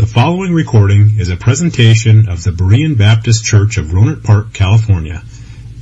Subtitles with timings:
[0.00, 5.22] The following recording is a presentation of the Berean Baptist Church of Rohnert Park, California,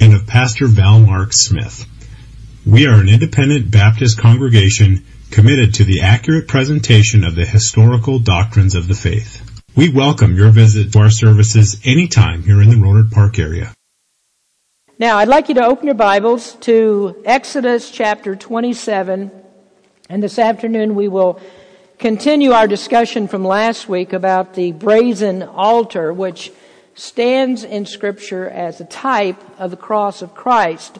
[0.00, 1.86] and of Pastor Val Mark Smith.
[2.66, 8.74] We are an independent Baptist congregation committed to the accurate presentation of the historical doctrines
[8.74, 9.40] of the faith.
[9.76, 13.72] We welcome your visit to our services anytime here in the Rohnert Park area.
[14.98, 19.30] Now, I'd like you to open your Bibles to Exodus chapter 27,
[20.10, 21.40] and this afternoon we will
[21.98, 26.52] continue our discussion from last week about the brazen altar, which
[26.94, 30.98] stands in Scripture as a type of the cross of Christ.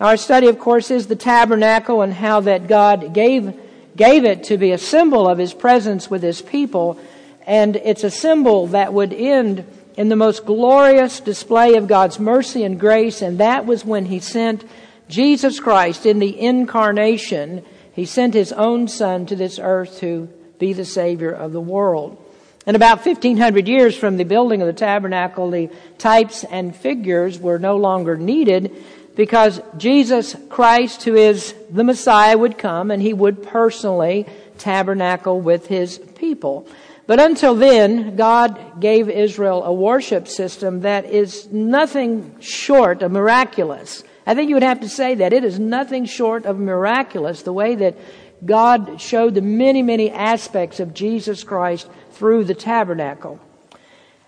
[0.00, 3.54] Our study, of course, is the tabernacle and how that God gave,
[3.94, 6.98] gave it to be a symbol of His presence with His people.
[7.46, 9.66] And it's a symbol that would end
[9.98, 14.18] in the most glorious display of God's mercy and grace, and that was when He
[14.18, 14.64] sent
[15.08, 17.62] Jesus Christ in the incarnation
[17.92, 20.28] he sent his own son to this earth to
[20.58, 22.18] be the Savior of the world.
[22.66, 27.58] And about 1500 years from the building of the tabernacle, the types and figures were
[27.58, 28.72] no longer needed
[29.16, 34.26] because Jesus Christ, who is the Messiah, would come and he would personally
[34.58, 36.66] tabernacle with his people.
[37.06, 44.04] But until then, God gave Israel a worship system that is nothing short of miraculous.
[44.26, 45.32] I think you would have to say that.
[45.32, 47.96] It is nothing short of miraculous the way that
[48.44, 53.40] God showed the many, many aspects of Jesus Christ through the tabernacle.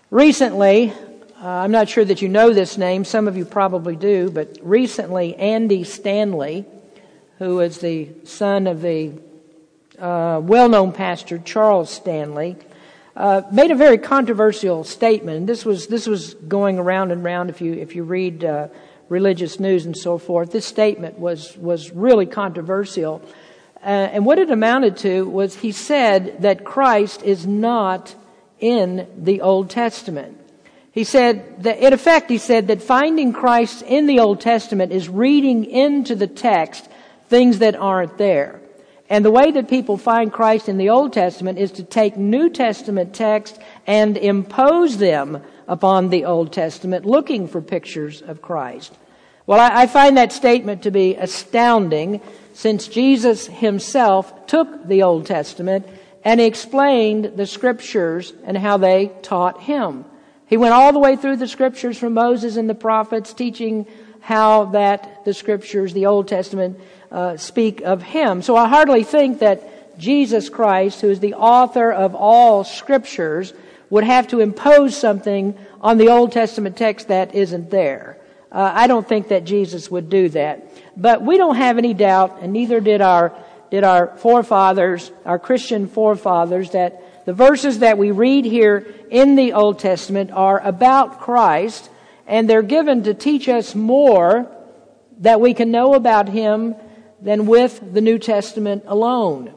[0.09, 0.93] Recently,
[1.41, 4.57] uh, I'm not sure that you know this name, some of you probably do, but
[4.61, 6.65] recently Andy Stanley,
[7.39, 9.13] who is the son of the
[9.99, 12.55] uh, well known pastor Charles Stanley,
[13.15, 15.47] uh, made a very controversial statement.
[15.47, 18.67] This was, this was going around and around if you, if you read uh,
[19.09, 20.51] religious news and so forth.
[20.51, 23.21] This statement was, was really controversial.
[23.81, 28.15] Uh, and what it amounted to was he said that Christ is not
[28.59, 30.39] in the Old Testament.
[30.91, 35.09] He said that, in effect, he said that finding Christ in the Old Testament is
[35.09, 36.87] reading into the text
[37.27, 38.61] things that aren't there.
[39.09, 42.49] And the way that people find Christ in the Old Testament is to take New
[42.49, 48.93] Testament text and impose them upon the Old Testament looking for pictures of Christ.
[49.47, 52.21] Well, I, I find that statement to be astounding
[52.53, 55.87] since Jesus himself took the Old Testament
[56.23, 60.05] and explained the scriptures and how they taught him.
[60.47, 63.85] He went all the way through the scriptures from Moses and the prophets, teaching
[64.21, 66.79] how that the scriptures, the Old Testament,
[67.11, 68.41] uh, speak of him.
[68.41, 73.53] So I hardly think that Jesus Christ, who is the author of all scriptures,
[73.89, 78.17] would have to impose something on the Old Testament text that isn't there.
[78.51, 80.71] Uh, I don't think that Jesus would do that.
[80.95, 83.33] But we don't have any doubt, and neither did our,
[83.69, 89.53] did our forefathers, our Christian forefathers, that the verses that we read here in the
[89.53, 91.89] Old Testament are about Christ,
[92.27, 94.51] and they're given to teach us more
[95.19, 96.75] that we can know about Him
[97.21, 99.53] than with the New Testament alone.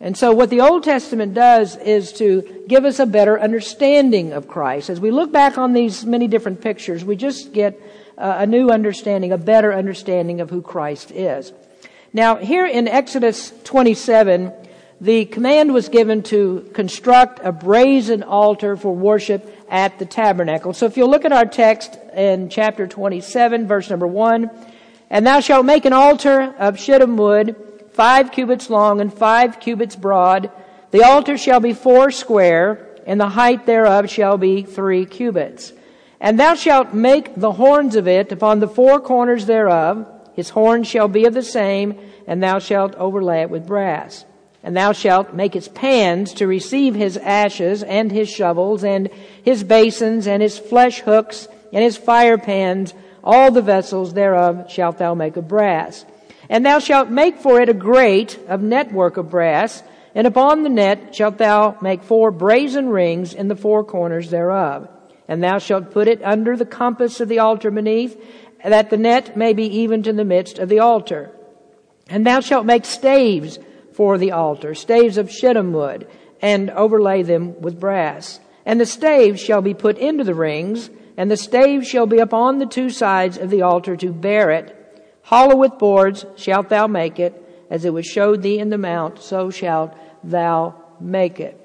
[0.00, 4.48] And so what the Old Testament does is to give us a better understanding of
[4.48, 4.90] Christ.
[4.90, 7.80] As we look back on these many different pictures, we just get
[8.18, 11.52] uh, a new understanding, a better understanding of who Christ is.
[12.12, 14.52] Now, here in Exodus 27,
[15.00, 20.72] the command was given to construct a brazen altar for worship at the tabernacle.
[20.72, 24.50] So if you'll look at our text in chapter 27, verse number 1,
[25.10, 27.56] and thou shalt make an altar of shittim wood,
[27.94, 30.50] five cubits long and five cubits broad.
[30.90, 35.72] The altar shall be four square, and the height thereof shall be three cubits.
[36.20, 40.06] And thou shalt make the horns of it upon the four corners thereof.
[40.34, 44.24] His horns shall be of the same, and thou shalt overlay it with brass.
[44.62, 49.10] And thou shalt make his pans to receive his ashes, and his shovels, and
[49.42, 52.94] his basins, and his flesh hooks, and his fire pans.
[53.22, 56.04] All the vessels thereof shalt thou make of brass.
[56.54, 59.82] And thou shalt make for it a grate of network of brass,
[60.14, 64.88] and upon the net shalt thou make four brazen rings in the four corners thereof.
[65.26, 68.16] And thou shalt put it under the compass of the altar beneath,
[68.64, 71.32] that the net may be even to the midst of the altar.
[72.08, 73.58] And thou shalt make staves
[73.92, 76.06] for the altar, staves of shittim wood,
[76.40, 78.38] and overlay them with brass.
[78.64, 82.58] And the staves shall be put into the rings, and the staves shall be upon
[82.58, 84.83] the two sides of the altar to bear it,
[85.24, 89.22] Hollow with boards shalt thou make it, as it was showed thee in the mount,
[89.22, 91.60] so shalt thou make it.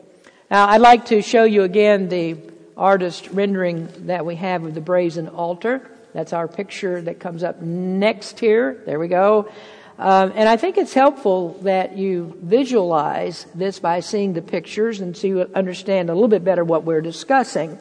[0.49, 2.37] Now, I'd like to show you again the
[2.77, 5.91] artist rendering that we have of the brazen altar.
[6.13, 8.81] That's our picture that comes up next here.
[8.85, 9.49] There we go.
[9.99, 15.15] Um, and I think it's helpful that you visualize this by seeing the pictures and
[15.15, 17.77] so you understand a little bit better what we're discussing.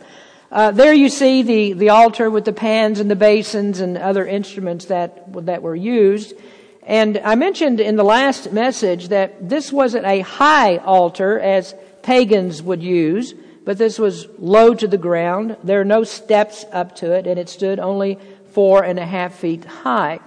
[0.51, 4.27] Uh, there you see the, the altar with the pans and the basins and other
[4.27, 6.33] instruments that, that were used.
[6.85, 12.63] And I mentioned in the last message that this wasn't a high altar as pagans
[12.63, 13.35] would use,
[13.67, 15.59] but this was low to the ground.
[15.63, 18.19] There are no steps up to it, and it stood only
[18.53, 20.19] four and a half feet high.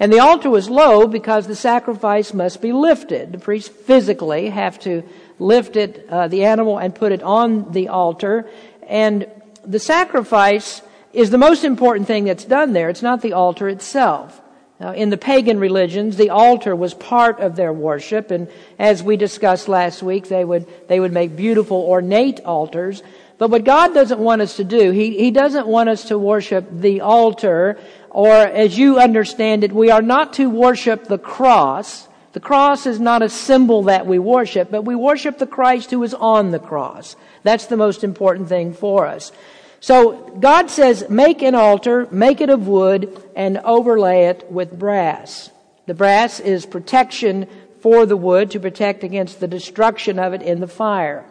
[0.00, 3.32] And the altar was low because the sacrifice must be lifted.
[3.32, 5.02] The priests physically have to
[5.38, 8.48] lift it, uh, the animal, and put it on the altar.
[8.88, 9.26] And
[9.66, 10.82] the sacrifice
[11.12, 12.88] is the most important thing that's done there.
[12.88, 14.40] It's not the altar itself.
[14.78, 18.48] Now, in the pagan religions, the altar was part of their worship, and
[18.78, 23.02] as we discussed last week, they would, they would make beautiful, ornate altars.
[23.38, 26.66] But what God doesn't want us to do, He, He doesn't want us to worship
[26.70, 27.78] the altar
[28.16, 32.05] or as you understand it, we are not to worship the cross.
[32.36, 36.02] The cross is not a symbol that we worship, but we worship the Christ who
[36.02, 37.16] is on the cross.
[37.44, 39.32] That's the most important thing for us.
[39.80, 45.50] So God says, make an altar, make it of wood, and overlay it with brass.
[45.86, 47.48] The brass is protection
[47.80, 51.24] for the wood to protect against the destruction of it in the fire.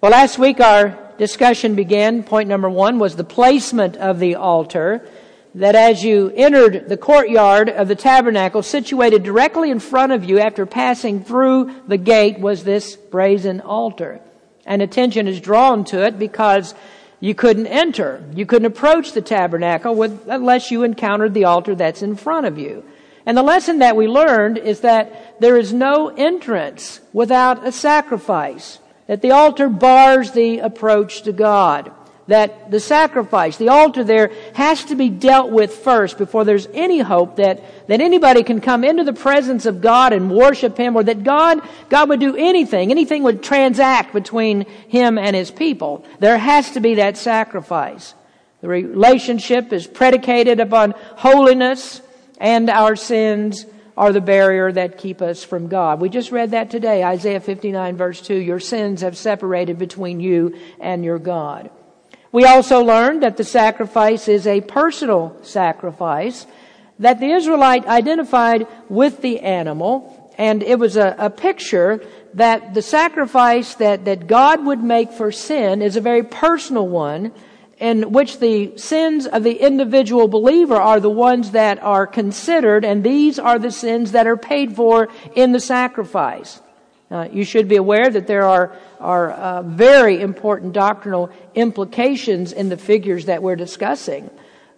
[0.00, 2.24] Well, last week our discussion began.
[2.24, 5.06] Point number one was the placement of the altar
[5.54, 10.38] that as you entered the courtyard of the tabernacle, situated directly in front of you
[10.38, 14.20] after passing through the gate was this brazen altar.
[14.64, 16.74] And attention is drawn to it because
[17.20, 18.24] you couldn't enter.
[18.34, 22.58] You couldn't approach the tabernacle with, unless you encountered the altar that's in front of
[22.58, 22.84] you.
[23.26, 28.78] And the lesson that we learned is that there is no entrance without a sacrifice.
[29.06, 31.92] That the altar bars the approach to God
[32.28, 37.00] that the sacrifice, the altar there, has to be dealt with first before there's any
[37.00, 41.02] hope that, that anybody can come into the presence of God and worship Him or
[41.02, 46.04] that God, God would do anything, anything would transact between Him and His people.
[46.20, 48.14] There has to be that sacrifice.
[48.60, 52.00] The relationship is predicated upon holiness
[52.38, 53.66] and our sins
[53.96, 56.00] are the barrier that keep us from God.
[56.00, 58.34] We just read that today, Isaiah 59 verse 2.
[58.34, 61.70] Your sins have separated between you and your God.
[62.32, 66.46] We also learned that the sacrifice is a personal sacrifice,
[66.98, 72.02] that the Israelite identified with the animal, and it was a, a picture
[72.32, 77.32] that the sacrifice that, that God would make for sin is a very personal one,
[77.78, 83.04] in which the sins of the individual believer are the ones that are considered, and
[83.04, 86.62] these are the sins that are paid for in the sacrifice.
[87.12, 92.70] Uh, you should be aware that there are, are uh, very important doctrinal implications in
[92.70, 94.30] the figures that we're discussing.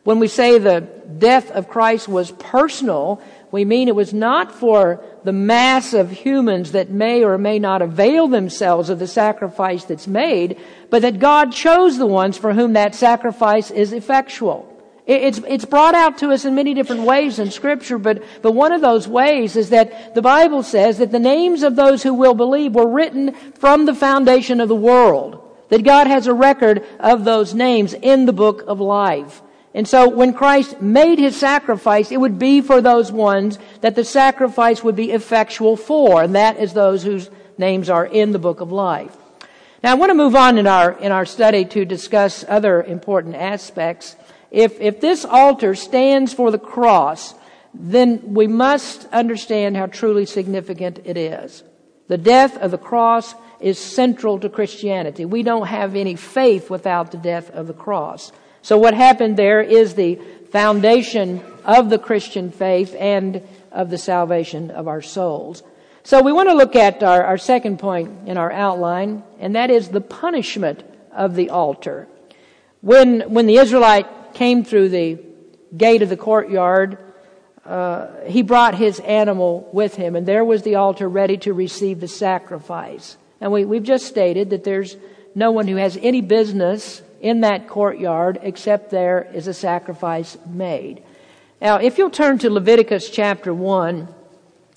[0.02, 3.22] When we say the death of Christ was personal,
[3.52, 7.82] we mean it was not for the mass of humans that may or may not
[7.82, 10.58] avail themselves of the sacrifice that's made,
[10.90, 14.73] but that God chose the ones for whom that sacrifice is effectual.
[15.06, 18.72] It's, it's brought out to us in many different ways in scripture, but, but one
[18.72, 22.34] of those ways is that the Bible says that the names of those who will
[22.34, 25.40] believe were written from the foundation of the world.
[25.68, 29.42] That God has a record of those names in the book of life.
[29.74, 34.04] And so when Christ made his sacrifice, it would be for those ones that the
[34.04, 37.28] sacrifice would be effectual for, and that is those whose
[37.58, 39.14] names are in the book of life.
[39.82, 43.34] Now I want to move on in our, in our study to discuss other important
[43.34, 44.16] aspects
[44.54, 47.34] if, if this altar stands for the cross,
[47.74, 51.64] then we must understand how truly significant it is.
[52.06, 55.24] The death of the cross is central to Christianity.
[55.24, 58.30] We don't have any faith without the death of the cross.
[58.62, 60.20] So what happened there is the
[60.50, 63.42] foundation of the Christian faith and
[63.72, 65.64] of the salvation of our souls.
[66.04, 69.70] So we want to look at our, our second point in our outline, and that
[69.70, 72.06] is the punishment of the altar.
[72.82, 75.18] When, when the Israelite came through the
[75.76, 76.98] gate of the courtyard,
[77.64, 82.00] uh, he brought his animal with him, and there was the altar ready to receive
[82.00, 83.16] the sacrifice.
[83.40, 84.96] And we, we've just stated that there's
[85.34, 91.02] no one who has any business in that courtyard except there is a sacrifice made.
[91.60, 94.08] Now, if you'll turn to Leviticus chapter 1,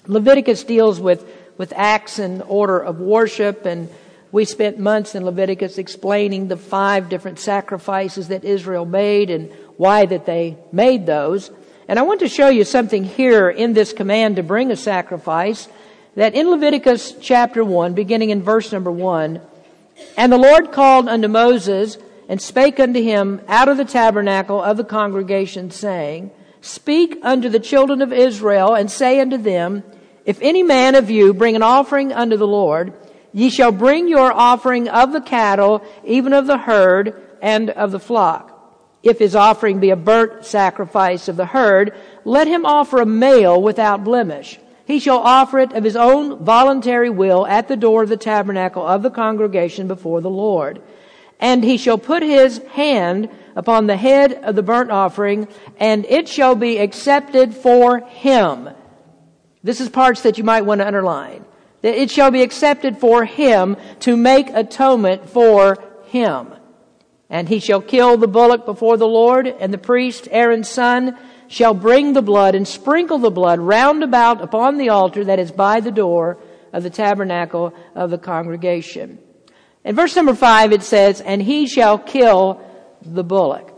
[0.05, 3.89] Leviticus deals with, with acts and order of worship and
[4.31, 10.05] we spent months in Leviticus explaining the five different sacrifices that Israel made and why
[10.05, 11.51] that they made those.
[11.87, 15.69] And I want to show you something here in this command to bring a sacrifice
[16.15, 19.39] that in Leviticus chapter 1, beginning in verse number 1,
[20.17, 24.77] and the Lord called unto Moses and spake unto him out of the tabernacle of
[24.77, 29.83] the congregation, saying, Speak unto the children of Israel and say unto them,
[30.25, 32.93] If any man of you bring an offering unto the Lord,
[33.37, 37.99] ye shall bring your offering of the cattle, even of the herd, and of the
[37.99, 38.51] flock.
[39.03, 41.93] If his offering be a burnt sacrifice of the herd,
[42.25, 44.59] let him offer a male without blemish.
[44.85, 48.83] He shall offer it of his own voluntary will at the door of the tabernacle
[48.83, 50.81] of the congregation before the Lord.
[51.39, 55.47] And he shall put his hand upon the head of the burnt offering,
[55.79, 58.67] and it shall be accepted for him.
[59.61, 61.45] This is parts that you might want to underline.
[61.81, 66.53] That it shall be accepted for him to make atonement for him.
[67.29, 71.17] And he shall kill the bullock before the Lord, and the priest, Aaron's son,
[71.47, 75.51] shall bring the blood and sprinkle the blood round about upon the altar that is
[75.51, 76.37] by the door
[76.73, 79.19] of the tabernacle of the congregation.
[79.83, 82.61] In verse number five it says, and he shall kill
[83.01, 83.73] the bullock.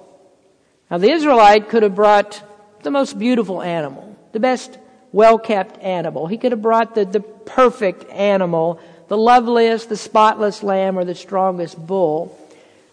[0.89, 2.41] Now the Israelite could have brought
[2.81, 4.79] the most beautiful animal, the best
[5.11, 6.27] well-kept animal.
[6.27, 11.15] He could have brought the, the perfect animal, the loveliest, the spotless lamb, or the
[11.15, 12.37] strongest bull.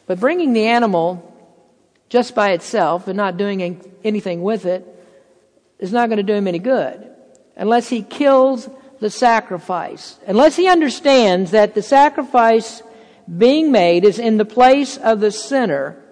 [0.06, 1.34] But bringing the animal
[2.08, 4.86] just by itself and not doing anything with it
[5.78, 7.10] is not going to do him any good
[7.56, 8.68] unless he kills
[9.00, 10.18] the sacrifice.
[10.26, 12.82] Unless he understands that the sacrifice
[13.36, 16.02] being made is in the place of the sinner,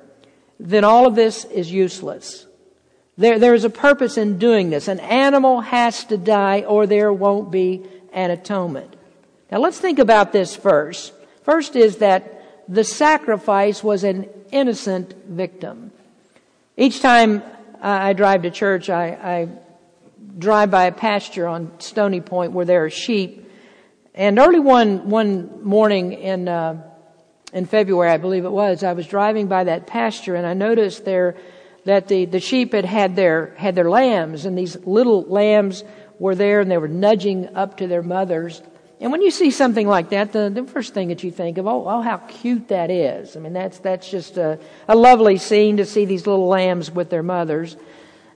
[0.59, 2.44] then all of this is useless.
[3.17, 4.89] There, there is a purpose in doing this.
[4.89, 8.95] An animal has to die or there won't be an atonement.
[9.53, 11.13] Now let's think about this first.
[11.43, 15.93] First is that the sacrifice was an innocent victim.
[16.77, 17.43] Each time
[17.81, 19.49] I drive to church, I, I
[20.39, 23.51] drive by a pasture on Stony Point where there are sheep.
[24.15, 26.83] And early one, one morning in, uh,
[27.53, 31.05] in February, I believe it was, I was driving by that pasture and I noticed
[31.05, 31.37] there
[31.85, 35.85] that the, the sheep had had their, had their lambs and these little lambs
[36.19, 38.63] were there and they were nudging up to their mothers.
[39.01, 41.67] And when you see something like that, the, the first thing that you think of,
[41.67, 43.37] oh, oh, how cute that is.
[43.37, 47.11] I mean, that's, that's just a, a lovely scene to see these little lambs with
[47.11, 47.77] their mothers.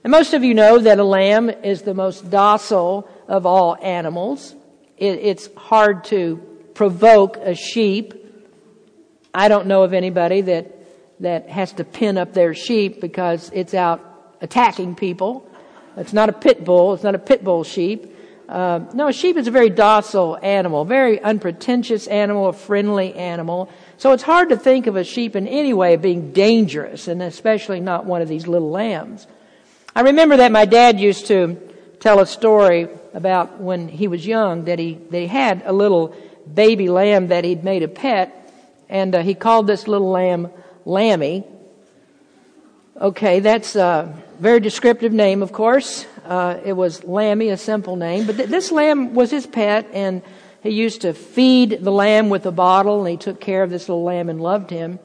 [0.03, 4.53] And most of you know that a lamb is the most docile of all animals.
[4.97, 6.37] It, it's hard to
[6.73, 8.13] provoke a sheep.
[9.33, 10.78] I don't know of anybody that
[11.19, 15.49] that has to pin up their sheep because it's out attacking people.
[15.97, 16.93] It's not a pit bull.
[16.93, 18.15] It's not a pit bull sheep.
[18.47, 23.69] Uh, no, a sheep is a very docile animal, very unpretentious animal, a friendly animal.
[23.97, 27.79] So it's hard to think of a sheep in any way being dangerous, and especially
[27.79, 29.27] not one of these little lambs.
[29.95, 31.57] I remember that my dad used to
[31.99, 36.15] tell a story about when he was young that he they had a little
[36.51, 38.51] baby lamb that he'd made a pet,
[38.87, 40.49] and uh, he called this little lamb
[40.89, 41.43] Lammy.
[42.99, 46.07] Okay, that's a very descriptive name, of course.
[46.25, 50.23] Uh, it was Lammy, a simple name, but th- this lamb was his pet, and
[50.63, 53.87] he used to feed the lamb with a bottle, and he took care of this
[53.87, 54.97] little lamb and loved him.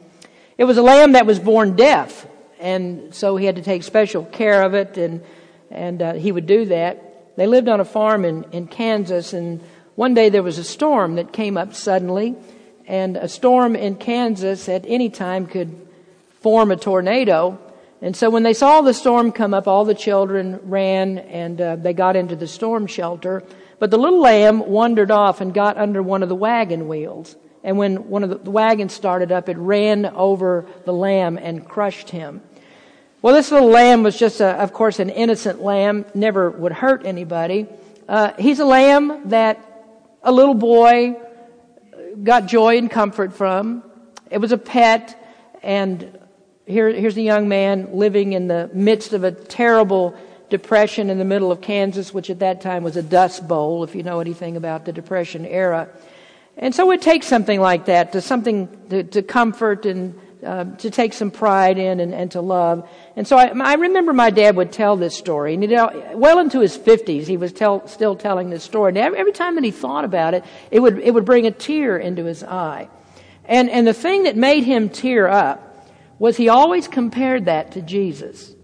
[0.57, 2.27] It was a lamb that was born deaf,
[2.59, 5.23] and so he had to take special care of it, and
[5.71, 7.37] and uh, he would do that.
[7.37, 9.61] They lived on a farm in in Kansas, and
[9.97, 12.37] one day there was a storm that came up suddenly
[12.87, 15.87] and a storm in Kansas at any time could
[16.41, 17.59] form a tornado.
[18.03, 21.77] And so when they saw the storm come up, all the children ran and uh,
[21.77, 23.43] they got into the storm shelter.
[23.79, 27.37] But the little lamb wandered off and got under one of the wagon wheels.
[27.63, 32.11] And when one of the, wagons started up, it ran over the lamb and crushed
[32.11, 32.43] him.
[33.23, 37.07] Well, this little lamb was just, a, of course, an innocent lamb, never would hurt
[37.07, 37.67] anybody.
[38.07, 39.59] Uh, he's a lamb that
[40.23, 41.17] a little boy
[42.23, 43.83] got joy and comfort from.
[44.31, 45.19] It was a pet,
[45.63, 46.19] and
[46.67, 50.17] here, here's a young man living in the midst of a terrible
[50.51, 53.95] depression in the middle of Kansas, which at that time was a dust bowl, if
[53.95, 55.89] you know anything about the Depression era.
[56.57, 60.91] And so it takes something like that to something to, to comfort and uh, to
[60.91, 62.89] take some pride in and, and to love.
[63.17, 66.39] And so I, I, remember my dad would tell this story, and you know, well
[66.39, 68.91] into his fifties, he was tell, still telling this story.
[68.91, 71.51] And every, every time that he thought about it, it would it would bring a
[71.51, 72.89] tear into his eye.
[73.45, 77.83] And and the thing that made him tear up was he always compared that to
[77.83, 78.55] Jesus.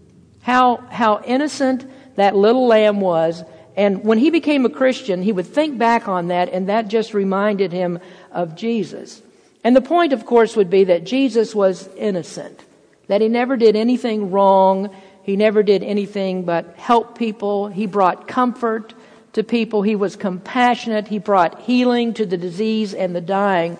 [0.41, 1.85] How how innocent
[2.15, 3.43] that little lamb was.
[3.75, 7.13] And when he became a Christian, he would think back on that, and that just
[7.13, 7.99] reminded him
[8.31, 9.21] of Jesus.
[9.63, 12.65] And the point, of course, would be that Jesus was innocent
[13.11, 14.89] that he never did anything wrong.
[15.23, 17.67] He never did anything but help people.
[17.67, 18.93] He brought comfort
[19.33, 19.81] to people.
[19.81, 21.09] He was compassionate.
[21.09, 23.77] He brought healing to the disease and the dying.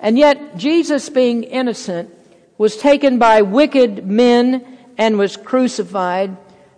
[0.00, 2.12] And yet, Jesus, being innocent,
[2.58, 6.36] was taken by wicked men and was crucified.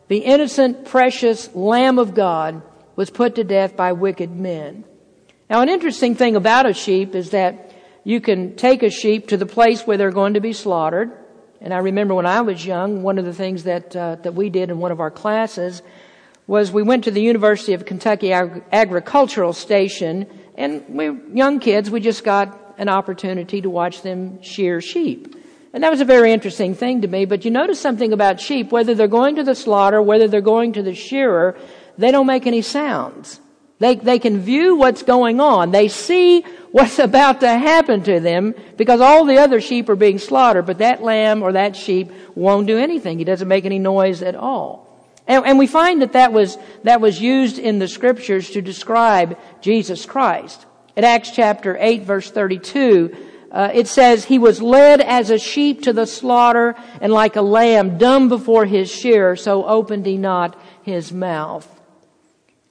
[0.08, 2.60] The innocent, precious Lamb of God
[2.94, 4.84] was put to death by wicked men.
[5.48, 7.65] Now, an interesting thing about a sheep is that
[8.06, 11.10] you can take a sheep to the place where they're going to be slaughtered.
[11.60, 14.48] And I remember when I was young, one of the things that uh, that we
[14.48, 15.82] did in one of our classes
[16.46, 21.90] was we went to the University of Kentucky Ag- Agricultural Station, and we young kids.
[21.90, 25.34] We just got an opportunity to watch them shear sheep.
[25.72, 27.24] And that was a very interesting thing to me.
[27.24, 30.74] But you notice something about sheep, whether they're going to the slaughter, whether they're going
[30.74, 31.58] to the shearer,
[31.98, 33.40] they don't make any sounds.
[33.78, 35.70] They, they can view what's going on.
[35.70, 36.42] They see
[36.72, 40.78] what's about to happen to them because all the other sheep are being slaughtered, but
[40.78, 43.18] that lamb or that sheep won't do anything.
[43.18, 44.86] He doesn't make any noise at all.
[45.26, 49.38] And, and we find that that was, that was used in the scriptures to describe
[49.60, 50.64] Jesus Christ.
[50.94, 53.14] In Acts chapter 8 verse 32,
[53.50, 57.42] uh, it says, He was led as a sheep to the slaughter, and like a
[57.42, 61.75] lamb dumb before his shearer, so opened he not his mouth.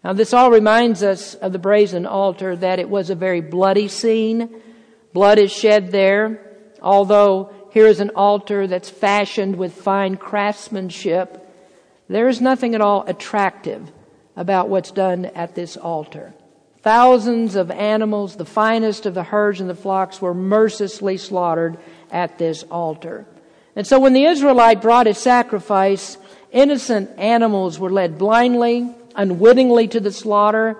[0.05, 3.87] Now, this all reminds us of the brazen altar that it was a very bloody
[3.87, 4.61] scene.
[5.13, 6.39] Blood is shed there,
[6.79, 11.43] although here is an altar that's fashioned with fine craftsmanship.
[12.07, 13.91] There is nothing at all attractive
[14.35, 16.35] about what's done at this altar.
[16.83, 21.79] Thousands of animals, the finest of the herds and the flocks, were mercilessly slaughtered
[22.11, 23.25] at this altar.
[23.75, 26.19] And so when the Israelite brought his sacrifice,
[26.51, 30.77] innocent animals were led blindly unwittingly to the slaughter.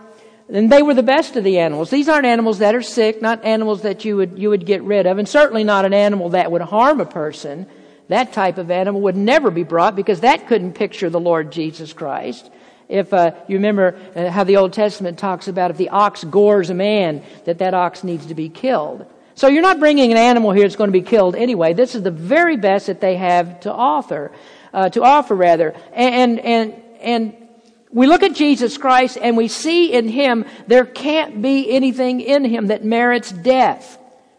[0.48, 1.90] And they were the best of the animals.
[1.90, 5.08] These aren't animals that are sick, not animals that you would, you would get rid
[5.08, 7.66] of, and certainly not an animal that would harm a person.
[8.10, 11.94] That type of animal would never be brought because that couldn't picture the Lord Jesus
[11.94, 12.52] Christ.
[12.88, 16.70] If uh, you remember uh, how the Old Testament talks about if the ox gores
[16.70, 19.08] a man, that that ox needs to be killed.
[19.34, 21.74] So you're not bringing an animal here that's going to be killed anyway.
[21.74, 24.32] This is the very best that they have to offer,
[24.72, 25.76] uh, to offer rather.
[25.94, 27.45] And and and
[27.92, 32.44] we look at Jesus Christ and we see in Him there can't be anything in
[32.46, 33.98] Him that merits death.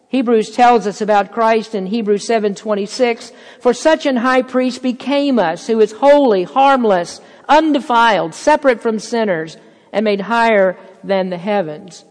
[0.08, 5.66] Hebrews tells us about Christ in Hebrews 7:26, for such an high priest became us
[5.66, 9.56] who is holy, harmless, undefiled, separate from sinners,
[9.92, 12.04] and made higher than the heavens.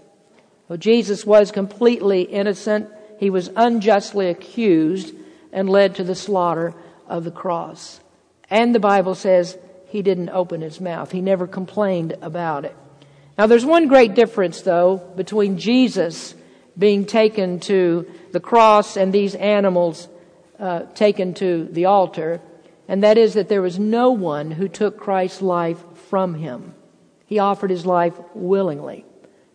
[0.67, 2.89] Well, Jesus was completely innocent.
[3.19, 5.13] He was unjustly accused
[5.53, 6.73] and led to the slaughter
[7.07, 8.01] of the cross.
[8.49, 9.57] And the Bible says
[9.95, 11.09] he didn't open his mouth.
[11.09, 12.75] He never complained about it.
[13.37, 16.35] Now, there's one great difference, though, between Jesus
[16.77, 20.09] being taken to the cross and these animals
[20.59, 22.41] uh, taken to the altar,
[22.89, 26.75] and that is that there was no one who took Christ's life from him.
[27.25, 29.05] He offered his life willingly.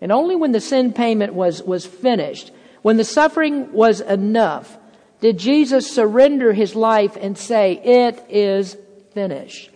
[0.00, 2.50] And only when the sin payment was, was finished,
[2.80, 4.78] when the suffering was enough,
[5.20, 8.78] did Jesus surrender his life and say, It is
[9.12, 9.69] finished.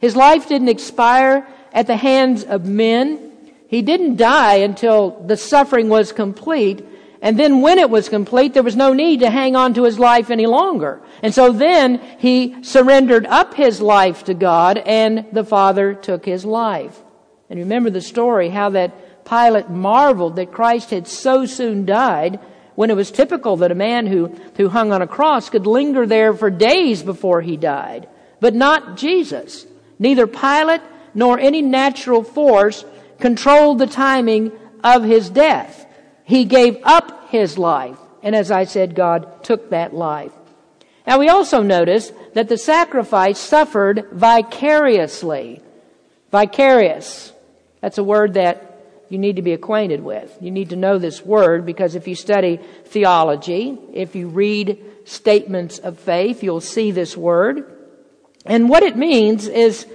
[0.00, 3.32] His life didn't expire at the hands of men.
[3.68, 6.84] He didn't die until the suffering was complete.
[7.22, 9.98] And then when it was complete, there was no need to hang on to his
[9.98, 11.02] life any longer.
[11.22, 16.46] And so then he surrendered up his life to God and the Father took his
[16.46, 16.98] life.
[17.50, 22.40] And remember the story, how that Pilate marveled that Christ had so soon died
[22.74, 26.06] when it was typical that a man who, who hung on a cross could linger
[26.06, 28.08] there for days before he died.
[28.40, 29.66] But not Jesus.
[30.00, 30.80] Neither Pilate
[31.14, 32.84] nor any natural force
[33.20, 34.50] controlled the timing
[34.82, 35.86] of his death.
[36.24, 37.98] He gave up his life.
[38.22, 40.32] And as I said, God took that life.
[41.06, 45.62] Now we also notice that the sacrifice suffered vicariously.
[46.30, 47.32] Vicarious.
[47.80, 48.66] That's a word that
[49.10, 50.36] you need to be acquainted with.
[50.40, 55.78] You need to know this word because if you study theology, if you read statements
[55.78, 57.79] of faith, you'll see this word.
[58.46, 59.86] And what it means is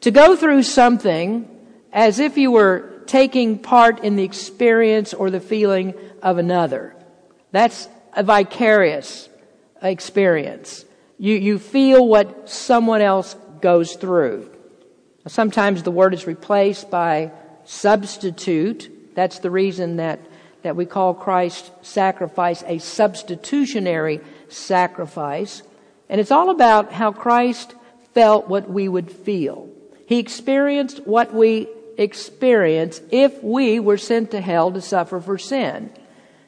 [0.00, 1.48] to go through something
[1.92, 6.94] as if you were taking part in the experience or the feeling of another.
[7.50, 9.28] That's a vicarious
[9.82, 10.84] experience.
[11.18, 14.50] You, you feel what someone else goes through.
[15.26, 17.30] Sometimes the word is replaced by
[17.64, 19.14] substitute.
[19.14, 20.20] That's the reason that,
[20.62, 25.62] that we call Christ's sacrifice a substitutionary sacrifice.
[26.08, 27.74] And it's all about how Christ
[28.14, 29.68] felt what we would feel.
[30.06, 35.90] He experienced what we experience if we were sent to hell to suffer for sin.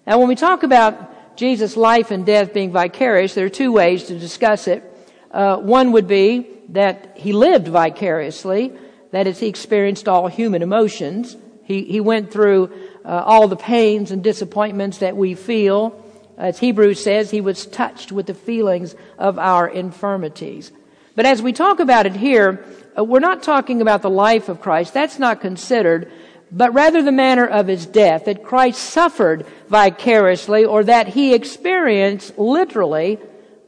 [0.07, 4.05] Now, when we talk about Jesus' life and death being vicarious, there are two ways
[4.05, 4.83] to discuss it.
[5.31, 8.73] Uh, one would be that he lived vicariously,
[9.11, 11.37] that is, he experienced all human emotions.
[11.63, 12.73] He, he went through
[13.05, 16.05] uh, all the pains and disappointments that we feel.
[16.37, 20.73] As Hebrews says, he was touched with the feelings of our infirmities.
[21.15, 22.65] But as we talk about it here,
[22.99, 24.95] uh, we're not talking about the life of Christ.
[24.95, 26.11] That's not considered,
[26.51, 32.39] but rather the manner of his death, that Christ suffered vicariously or that he experienced
[32.39, 33.19] literally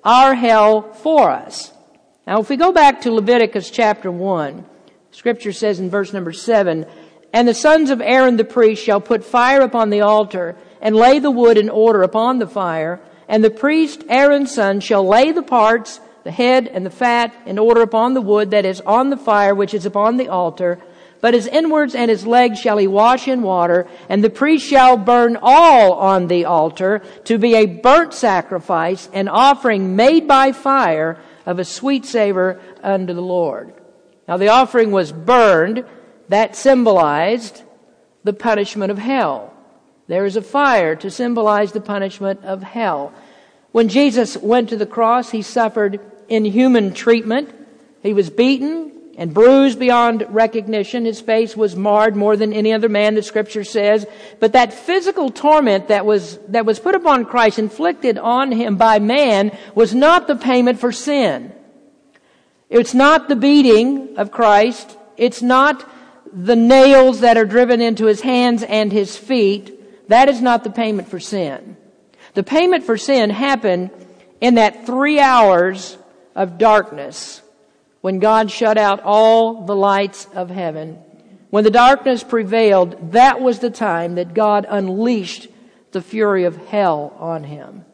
[0.04, 1.72] our hell for us.
[2.26, 4.64] Now if we go back to Leviticus chapter 1,
[5.12, 6.86] scripture says in verse number 7,
[7.32, 11.18] and the sons of Aaron the priest shall put fire upon the altar and lay
[11.18, 15.42] the wood in order upon the fire, and the priest Aaron's son shall lay the
[15.42, 19.16] parts, the head and the fat in order upon the wood that is on the
[19.16, 20.76] fire which is upon the altar,
[21.20, 24.96] but his inwards and his legs shall he wash in water, and the priest shall
[24.96, 31.16] burn all on the altar to be a burnt sacrifice, an offering made by fire
[31.46, 33.72] of a sweet savor unto the Lord.
[34.26, 35.84] Now the offering was burned,
[36.28, 37.62] that symbolized
[38.24, 39.54] the punishment of hell.
[40.08, 43.12] There is a fire to symbolize the punishment of hell.
[43.70, 47.54] When Jesus went to the cross, he suffered inhuman treatment.
[48.02, 51.04] He was beaten and bruised beyond recognition.
[51.04, 54.06] His face was marred more than any other man, the scripture says.
[54.40, 58.98] But that physical torment that was, that was put upon Christ, inflicted on him by
[58.98, 61.52] man, was not the payment for sin.
[62.68, 64.96] It's not the beating of Christ.
[65.16, 65.88] It's not
[66.32, 70.08] the nails that are driven into his hands and his feet.
[70.08, 71.76] That is not the payment for sin.
[72.34, 73.90] The payment for sin happened
[74.40, 75.96] in that three hours
[76.36, 77.42] of darkness
[78.02, 80.98] when God shut out all the lights of heaven.
[81.50, 85.48] When the darkness prevailed, that was the time that God unleashed
[85.90, 87.84] the fury of hell on him.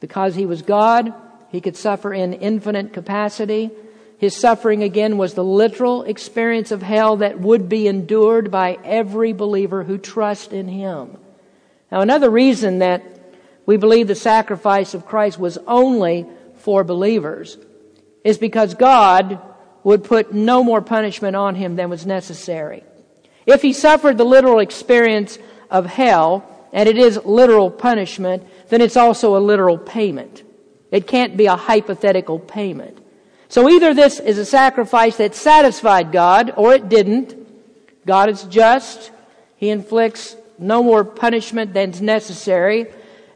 [0.00, 1.12] Because he was God,
[1.48, 3.70] he could suffer in infinite capacity.
[4.18, 9.32] His suffering again was the literal experience of hell that would be endured by every
[9.32, 11.16] believer who trusts in him.
[11.90, 13.02] Now another reason that
[13.64, 17.56] we believe the sacrifice of Christ was only for believers
[18.28, 19.40] is because God
[19.84, 22.84] would put no more punishment on him than was necessary.
[23.46, 25.38] If he suffered the literal experience
[25.70, 30.42] of hell, and it is literal punishment, then it's also a literal payment.
[30.90, 32.98] It can't be a hypothetical payment.
[33.48, 37.34] So either this is a sacrifice that satisfied God or it didn't.
[38.04, 39.10] God is just.
[39.56, 42.88] He inflicts no more punishment than's necessary.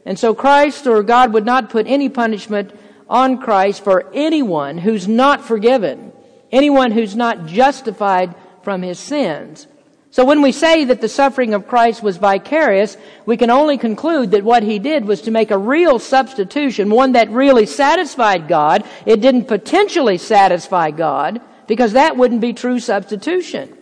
[0.05, 2.77] And so Christ or God would not put any punishment
[3.13, 6.11] on Christ for anyone who's not forgiven,
[6.51, 9.67] anyone who's not justified from his sins.
[10.09, 12.97] So when we say that the suffering of Christ was vicarious,
[13.27, 17.11] we can only conclude that what he did was to make a real substitution, one
[17.11, 18.83] that really satisfied God.
[19.05, 23.77] It didn't potentially satisfy God, because that wouldn't be true substitution.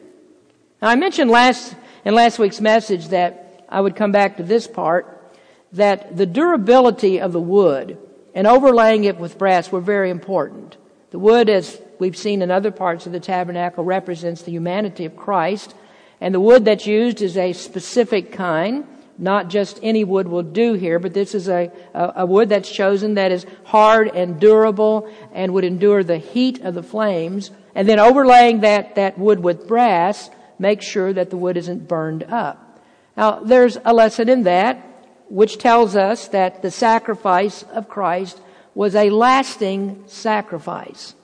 [0.81, 4.67] Now I mentioned last, in last week's message that I would come back to this
[4.67, 5.33] part,
[5.71, 7.97] that the durability of the wood
[8.33, 10.77] and overlaying it with brass were very important.
[11.11, 15.15] The wood, as we've seen in other parts of the tabernacle, represents the humanity of
[15.15, 15.75] Christ.
[16.21, 18.87] And the wood that's used is a specific kind.
[19.17, 22.71] Not just any wood will do here, but this is a, a, a, wood that's
[22.71, 27.51] chosen that is hard and durable and would endure the heat of the flames.
[27.75, 32.23] And then overlaying that, that wood with brass makes sure that the wood isn't burned
[32.23, 32.79] up.
[33.17, 34.90] Now, there's a lesson in that,
[35.31, 38.41] which tells us that the sacrifice of Christ
[38.75, 41.15] was a lasting sacrifice.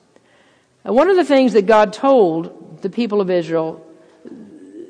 [0.83, 3.83] One of the things that God told the people of Israel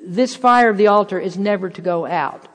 [0.05, 2.47] this fire of the altar is never to go out.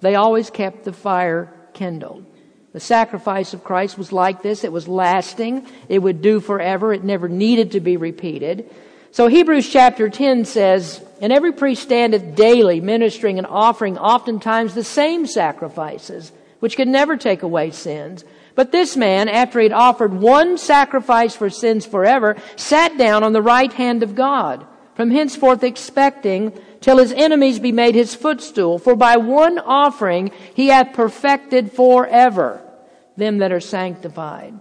[0.00, 2.26] They always kept the fire kindled.
[2.72, 4.62] The sacrifice of Christ was like this.
[4.64, 5.66] It was lasting.
[5.88, 6.92] It would do forever.
[6.92, 8.68] It never needed to be repeated.
[9.12, 14.84] So Hebrews chapter 10 says, And every priest standeth daily ministering and offering oftentimes the
[14.84, 18.24] same sacrifices, which could never take away sins.
[18.54, 23.32] But this man, after he had offered one sacrifice for sins forever, sat down on
[23.32, 28.78] the right hand of God, from henceforth expecting till his enemies be made his footstool.
[28.78, 32.60] For by one offering he hath perfected forever
[33.16, 34.54] them that are sanctified.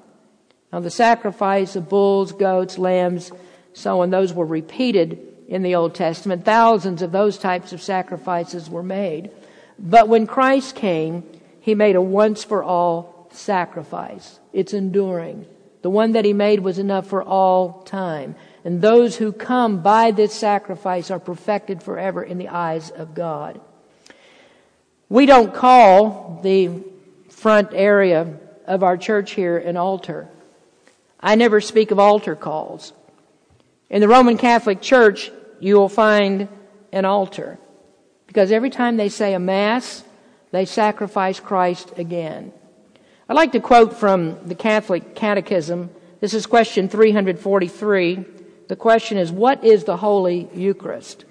[0.71, 3.31] Now the sacrifice of bulls, goats, lambs,
[3.73, 6.45] so on, those were repeated in the Old Testament.
[6.45, 9.31] Thousands of those types of sacrifices were made.
[9.79, 11.23] But when Christ came,
[11.62, 14.39] he made a once for all sacrifice.
[14.53, 15.45] It's enduring.
[15.81, 18.36] The one that he made was enough for all time.
[18.65, 23.62] And those who come by this sacrifice are perfected forever in the eyes of God.
[25.07, 26.83] We don't call the
[27.29, 30.27] front area of our church here an altar.
[31.19, 32.91] I never speak of altar calls.
[33.89, 36.50] In the Roman Catholic Church, you will find
[36.91, 37.58] an altar.
[38.28, 40.04] Because every time they say a Mass,
[40.52, 42.52] they sacrifice Christ again.
[43.30, 48.26] I'd like to quote from the Catholic Catechism This is question 343.
[48.67, 51.23] The question is, what is the Holy Eucharist?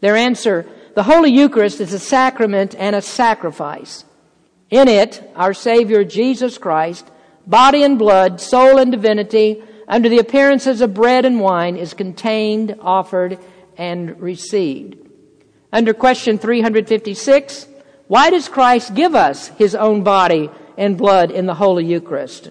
[0.00, 4.04] Their answer, the Holy Eucharist is a sacrament and a sacrifice.
[4.70, 7.10] In it, our Savior Jesus Christ,
[7.46, 12.76] body and blood, soul and divinity, under the appearances of bread and wine, is contained,
[12.80, 13.38] offered,
[13.76, 14.96] and received.
[15.72, 17.66] Under question 356,
[18.06, 22.50] why does Christ give us his own body and blood in the Holy Eucharist?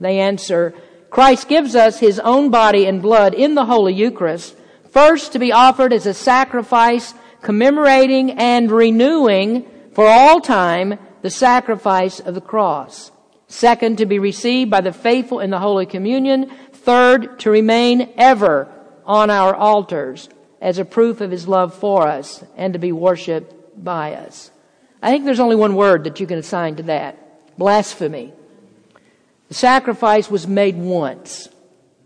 [0.00, 0.74] They answer,
[1.10, 4.56] Christ gives us his own body and blood in the Holy Eucharist,
[4.90, 12.20] first to be offered as a sacrifice, commemorating and renewing for all time the sacrifice
[12.20, 13.10] of the cross.
[13.48, 16.50] Second, to be received by the faithful in the Holy Communion.
[16.82, 18.68] Third, to remain ever
[19.04, 20.28] on our altars
[20.60, 24.50] as a proof of his love for us and to be worshiped by us.
[25.02, 27.56] I think there's only one word that you can assign to that.
[27.58, 28.32] Blasphemy.
[29.48, 31.48] The sacrifice was made once.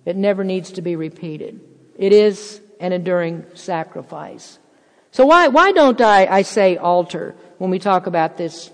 [0.05, 1.61] It never needs to be repeated.
[1.97, 4.59] It is an enduring sacrifice.
[5.11, 8.71] So why, why don't I, I say altar when we talk about this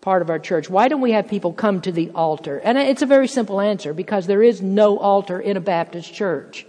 [0.00, 0.70] part of our church?
[0.70, 2.58] Why don't we have people come to the altar?
[2.58, 6.66] And it's a very simple answer because there is no altar in a Baptist church.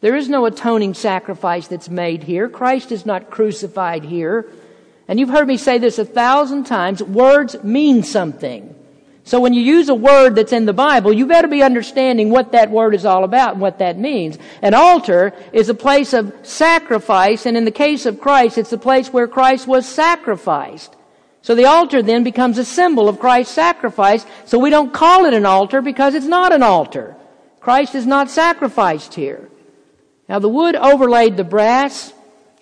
[0.00, 2.48] There is no atoning sacrifice that's made here.
[2.48, 4.46] Christ is not crucified here.
[5.06, 7.02] And you've heard me say this a thousand times.
[7.02, 8.74] Words mean something.
[9.24, 12.52] So when you use a word that's in the Bible, you better be understanding what
[12.52, 14.36] that word is all about and what that means.
[14.62, 18.78] An altar is a place of sacrifice, and in the case of Christ, it's the
[18.78, 20.96] place where Christ was sacrificed.
[21.42, 25.34] So the altar then becomes a symbol of Christ's sacrifice, so we don't call it
[25.34, 27.16] an altar because it's not an altar.
[27.60, 29.50] Christ is not sacrificed here.
[30.28, 32.12] Now the wood overlaid the brass.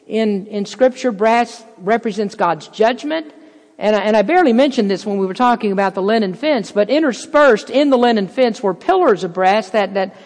[0.06, 3.32] In, in scripture, brass represents God's judgment.
[3.78, 6.72] And I, and I barely mentioned this when we were talking about the linen fence,
[6.72, 10.16] but interspersed in the linen fence were pillars of brass that, that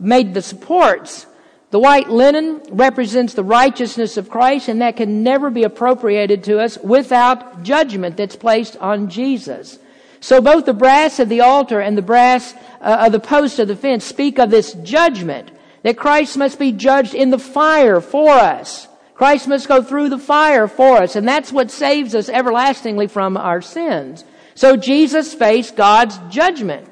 [0.00, 1.26] made the supports.
[1.72, 6.60] The white linen represents the righteousness of Christ, and that can never be appropriated to
[6.60, 9.78] us without judgment that's placed on Jesus.
[10.20, 13.68] So both the brass of the altar and the brass uh, of the post of
[13.68, 15.50] the fence speak of this judgment,
[15.82, 18.86] that Christ must be judged in the fire for us.
[19.14, 23.38] Christ must go through the fire for us, and that's what saves us everlastingly from
[23.38, 24.26] our sins.
[24.54, 26.86] So Jesus faced God's judgment.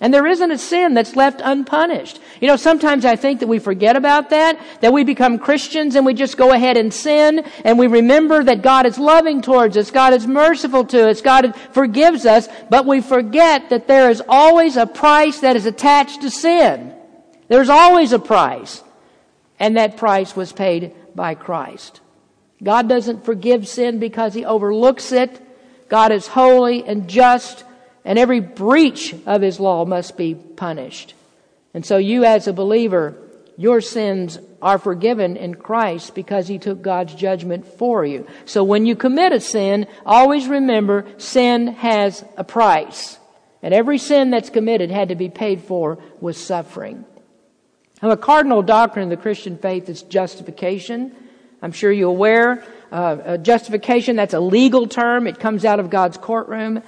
[0.00, 2.20] And there isn't a sin that's left unpunished.
[2.40, 6.04] You know, sometimes I think that we forget about that, that we become Christians and
[6.04, 9.90] we just go ahead and sin, and we remember that God is loving towards us,
[9.90, 14.76] God is merciful to us, God forgives us, but we forget that there is always
[14.76, 16.94] a price that is attached to sin.
[17.48, 18.82] There's always a price.
[19.58, 22.02] And that price was paid by Christ.
[22.62, 25.40] God doesn't forgive sin because he overlooks it.
[25.88, 27.64] God is holy and just,
[28.06, 31.14] and every breach of his law must be punished.
[31.74, 33.18] And so you as a believer,
[33.58, 38.26] your sins are forgiven in Christ because he took God's judgment for you.
[38.44, 43.18] So when you commit a sin, always remember sin has a price.
[43.60, 47.04] And every sin that's committed had to be paid for with suffering.
[48.00, 51.12] Now, a cardinal doctrine of the Christian faith is justification.
[51.60, 52.64] I'm sure you're aware.
[52.92, 55.26] Uh, justification, that's a legal term.
[55.26, 56.82] It comes out of God's courtroom.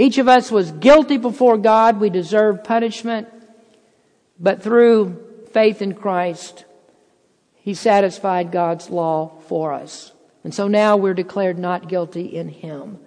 [0.00, 2.00] Each of us was guilty before God.
[2.00, 3.28] We deserve punishment.
[4.38, 6.64] But through faith in Christ,
[7.56, 10.12] He satisfied God's law for us.
[10.42, 12.98] And so now we're declared not guilty in Him.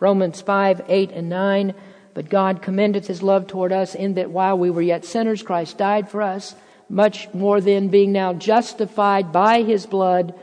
[0.00, 1.74] Romans 5, 8, and 9.
[2.14, 5.78] But God commendeth His love toward us in that while we were yet sinners, Christ
[5.78, 6.56] died for us
[6.88, 10.34] much more than being now justified by his blood,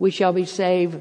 [0.00, 1.00] we shall be saved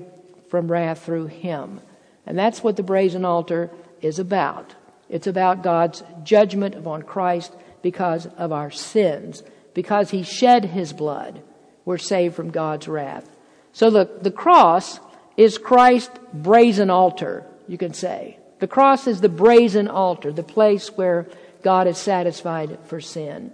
[0.50, 1.82] from wrath through him.
[2.28, 3.72] And that's what the brazen altar
[4.02, 4.76] is about.
[5.10, 9.44] It's about God's judgment upon Christ because of our sins.
[9.74, 11.42] Because he shed his blood,
[11.86, 13.30] we're saved from God's wrath.
[13.74, 15.00] So the, the cross
[15.38, 18.38] is Christ's brazen altar, you can say.
[18.60, 21.28] The cross is the brazen altar, the place where
[21.64, 23.52] God is satisfied for sin.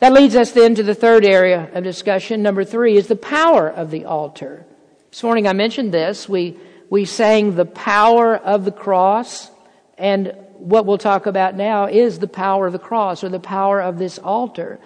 [0.00, 2.42] That leads us then to the third area of discussion.
[2.42, 4.64] Number three is the power of the altar.
[5.10, 6.28] This morning I mentioned this.
[6.28, 6.56] We,
[6.88, 9.50] we sang the power of the cross,
[9.98, 13.80] and what we'll talk about now is the power of the cross or the power
[13.80, 14.78] of this altar.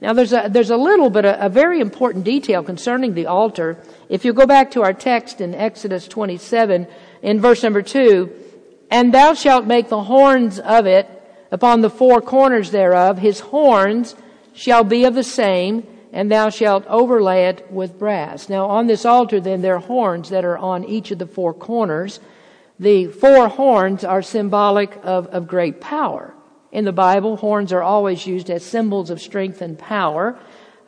[0.00, 3.78] Now there's a, there's a little but a, a very important detail concerning the altar.
[4.08, 6.86] If you go back to our text in Exodus 27
[7.22, 8.30] in verse number 2,
[8.90, 11.08] and thou shalt make the horns of it
[11.50, 14.14] upon the four corners thereof, his horns
[14.52, 18.48] shall be of the same, and thou shalt overlay it with brass.
[18.48, 21.54] Now on this altar then there are horns that are on each of the four
[21.54, 22.20] corners.
[22.78, 26.34] The four horns are symbolic of, of great power.
[26.72, 27.38] in the Bible.
[27.38, 30.38] Horns are always used as symbols of strength and power.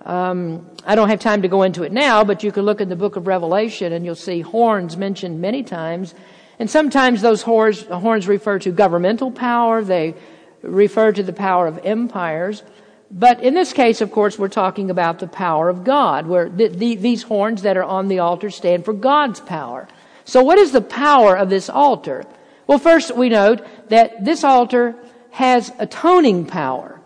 [0.05, 2.91] Um, I don't have time to go into it now, but you can look in
[2.91, 6.15] the book of Revelation and you'll see horns mentioned many times.
[6.59, 9.83] And sometimes those horns, horns refer to governmental power.
[9.83, 10.15] They
[10.61, 12.63] refer to the power of empires.
[13.11, 16.69] But in this case, of course, we're talking about the power of God, where the,
[16.69, 19.89] the, these horns that are on the altar stand for God's power.
[20.29, 22.23] So what is the power of this altar?
[22.67, 24.95] Well, first we note that this altar
[25.31, 27.01] has atoning power.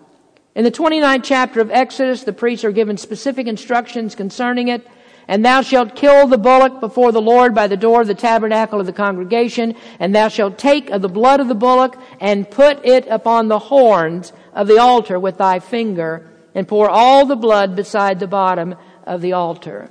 [0.57, 4.85] In the 29th chapter of Exodus, the priests are given specific instructions concerning it.
[5.29, 8.81] And thou shalt kill the bullock before the Lord by the door of the tabernacle
[8.81, 12.85] of the congregation, and thou shalt take of the blood of the bullock and put
[12.85, 17.77] it upon the horns of the altar with thy finger, and pour all the blood
[17.77, 19.89] beside the bottom of the altar.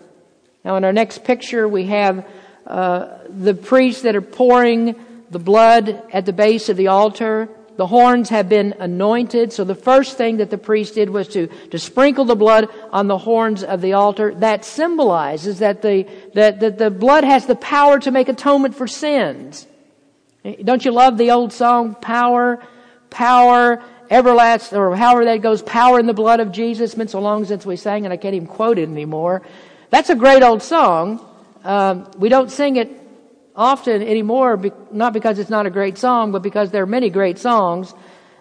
[0.65, 2.27] Now, in our next picture, we have
[2.67, 4.95] uh, the priests that are pouring
[5.29, 7.49] the blood at the base of the altar.
[7.77, 9.53] The horns have been anointed.
[9.53, 13.07] So the first thing that the priest did was to, to sprinkle the blood on
[13.07, 14.35] the horns of the altar.
[14.35, 18.87] That symbolizes that the, that, that the blood has the power to make atonement for
[18.87, 19.65] sins.
[20.63, 22.61] Don't you love the old song, Power,
[23.09, 26.91] Power, Everlasting, or however that goes, Power in the Blood of Jesus?
[26.91, 29.43] It's been so long since we sang it, I can't even quote it anymore.
[29.91, 31.25] That's a great old song.
[31.63, 32.89] Um, we don't sing it
[33.55, 37.37] often anymore, not because it's not a great song, but because there are many great
[37.37, 37.93] songs.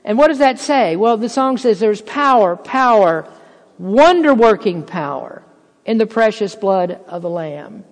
[0.05, 0.97] And what does that say?
[0.97, 3.29] Well, the song says there's power, power,
[3.79, 5.43] wonder working power
[5.85, 7.85] in the precious blood of the Lamb.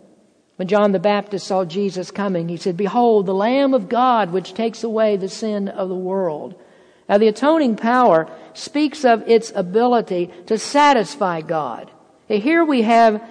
[0.56, 4.54] When John the Baptist saw Jesus coming, he said, Behold, the Lamb of God which
[4.54, 6.60] takes away the sin of the world.
[7.08, 11.90] Now, the atoning power speaks of its ability to satisfy God.
[12.28, 13.22] Here we have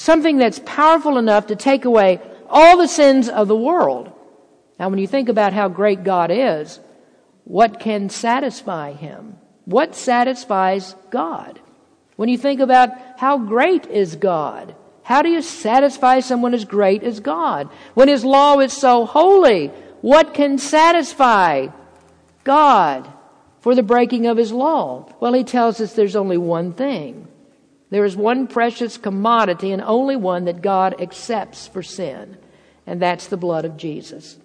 [0.00, 4.12] something that's powerful enough to take away all the sins of the world.
[4.78, 6.80] Now, when you think about how great God is,
[7.44, 9.36] what can satisfy Him?
[9.64, 11.60] What satisfies God?
[12.16, 17.02] When you think about how great is God, how do you satisfy someone as great
[17.02, 17.68] as God?
[17.94, 19.68] When His law is so holy,
[20.00, 21.68] what can satisfy
[22.44, 23.08] God
[23.60, 25.08] for the breaking of His law?
[25.20, 27.28] Well, He tells us there's only one thing.
[27.96, 32.36] There is one precious commodity and only one that God accepts for sin,
[32.86, 34.36] and that's the blood of Jesus.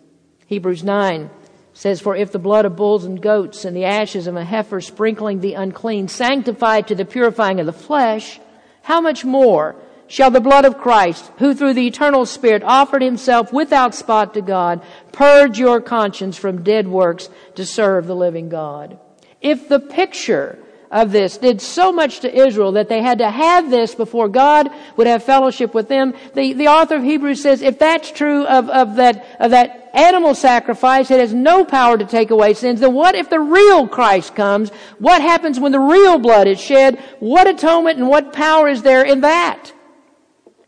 [0.47, 1.29] Hebrews 9
[1.73, 4.79] says, For if the blood of bulls and goats and the ashes of a heifer
[4.79, 8.39] sprinkling the unclean sanctify to the purifying of the flesh,
[8.83, 9.75] how much more
[10.07, 14.41] shall the blood of Christ, who through the eternal Spirit offered himself without spot to
[14.41, 18.97] God, purge your conscience from dead works to serve the living God?
[19.41, 20.57] If the picture
[20.91, 24.69] of this did so much to Israel that they had to have this before God
[24.97, 26.13] would have fellowship with them.
[26.35, 30.35] The, the author of Hebrews says if that's true of, of, that, of that animal
[30.35, 34.35] sacrifice, it has no power to take away sins, then what if the real Christ
[34.35, 34.69] comes?
[34.99, 36.99] What happens when the real blood is shed?
[37.19, 39.71] What atonement and what power is there in that?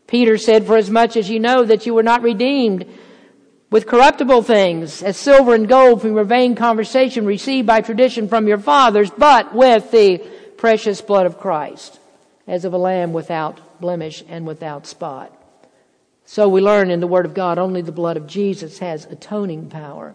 [0.06, 2.86] Peter said, for as much as you know that you were not redeemed
[3.74, 8.46] with corruptible things, as silver and gold from your vain conversation received by tradition from
[8.46, 10.18] your fathers, but with the
[10.56, 11.98] precious blood of Christ,
[12.46, 15.36] as of a lamb without blemish and without spot.
[16.24, 19.70] So we learn in the Word of God only the blood of Jesus has atoning
[19.70, 20.14] power.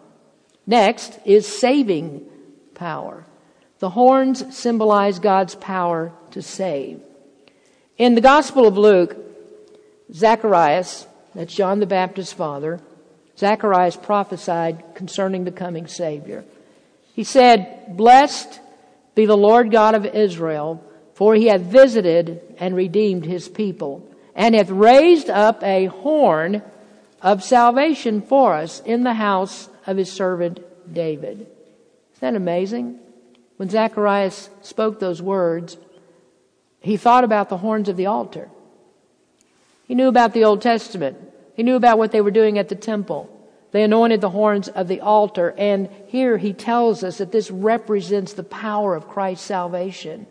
[0.66, 2.26] Next is saving
[2.76, 3.26] power.
[3.80, 7.02] The horns symbolize God's power to save.
[7.98, 9.18] In the Gospel of Luke,
[10.14, 12.80] Zacharias, that's John the Baptist's father,
[13.40, 16.44] Zacharias prophesied concerning the coming Savior.
[17.16, 18.60] He said, Blessed
[19.16, 24.56] be the Lord God of Israel, for he hath visited and redeemed his people, and
[24.56, 26.62] hath raised up a horn
[27.22, 30.60] of salvation for us in the house of his servant
[30.94, 31.40] David.
[31.40, 33.00] Isn't that amazing?
[33.56, 35.78] When Zacharias spoke those words,
[36.82, 38.50] he thought about the horns of the altar.
[39.88, 41.18] He knew about the Old Testament.
[41.60, 43.30] He knew about what they were doing at the temple.
[43.72, 48.32] They anointed the horns of the altar, and here he tells us that this represents
[48.32, 50.26] the power of Christ's salvation.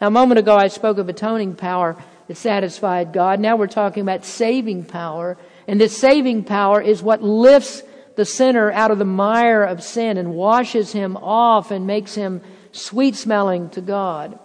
[0.00, 3.40] Now, a moment ago I spoke of atoning power that satisfied God.
[3.40, 5.36] Now we're talking about saving power,
[5.68, 7.82] and this saving power is what lifts
[8.16, 12.40] the sinner out of the mire of sin and washes him off and makes him
[12.72, 14.38] sweet smelling to God.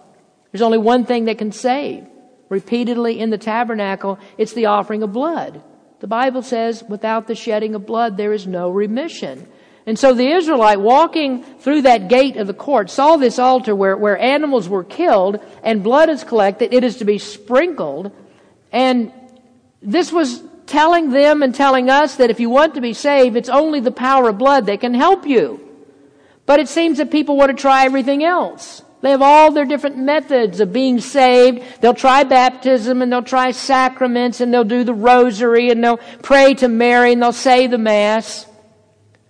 [0.52, 2.04] There's only one thing that can save.
[2.50, 5.62] Repeatedly in the tabernacle, it's the offering of blood.
[6.00, 9.46] The Bible says, without the shedding of blood, there is no remission.
[9.86, 13.96] And so the Israelite walking through that gate of the court saw this altar where,
[13.96, 16.72] where animals were killed and blood is collected.
[16.72, 18.12] It is to be sprinkled.
[18.72, 19.12] And
[19.82, 23.48] this was telling them and telling us that if you want to be saved, it's
[23.48, 25.60] only the power of blood that can help you.
[26.46, 28.82] But it seems that people want to try everything else.
[29.02, 31.62] They have all their different methods of being saved.
[31.80, 36.54] They'll try baptism and they'll try sacraments and they'll do the rosary and they'll pray
[36.54, 38.46] to Mary and they'll say the Mass.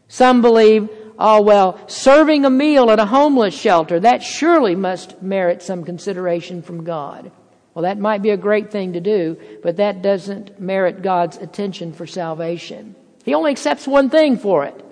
[0.08, 5.62] Some believe, oh well, serving a meal at a homeless shelter, that surely must merit
[5.62, 7.30] some consideration from God.
[7.72, 11.92] Well, that might be a great thing to do, but that doesn't merit God's attention
[11.92, 12.96] for salvation.
[13.24, 14.84] He only accepts one thing for it.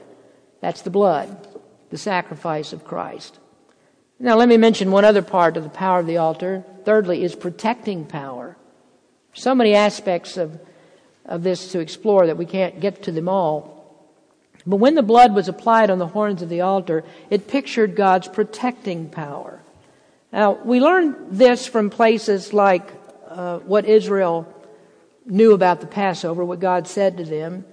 [0.60, 1.48] That's the blood,
[1.90, 3.40] the sacrifice of Christ.
[4.20, 6.64] Now, let me mention one other part of the power of the altar.
[6.84, 8.56] Thirdly, is protecting power.
[9.32, 10.58] So many aspects of,
[11.24, 13.78] of this to explore that we can't get to them all.
[14.66, 18.26] But when the blood was applied on the horns of the altar, it pictured God's
[18.26, 19.60] protecting power.
[20.32, 22.90] Now, we learn this from places like
[23.28, 24.52] uh, what Israel
[25.24, 27.64] knew about the Passover, what God said to them.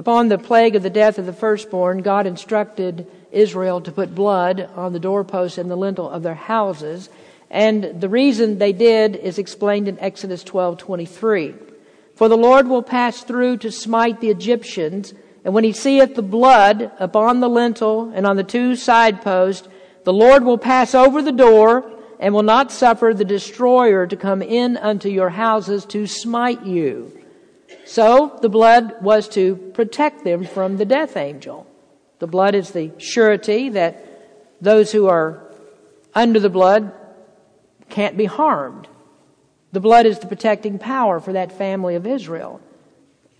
[0.00, 4.66] Upon the plague of the death of the firstborn, God instructed Israel to put blood
[4.74, 7.10] on the doorposts and the lintel of their houses.
[7.50, 11.52] And the reason they did is explained in Exodus 12:23.
[12.14, 15.12] For the Lord will pass through to smite the Egyptians,
[15.44, 19.68] and when he seeth the blood upon the lintel and on the two side posts,
[20.04, 21.84] the Lord will pass over the door
[22.18, 27.19] and will not suffer the destroyer to come in unto your houses to smite you.
[27.84, 31.66] So the blood was to protect them from the death angel.
[32.18, 34.06] The blood is the surety that
[34.60, 35.42] those who are
[36.14, 36.92] under the blood
[37.88, 38.88] can't be harmed.
[39.72, 42.60] The blood is the protecting power for that family of Israel.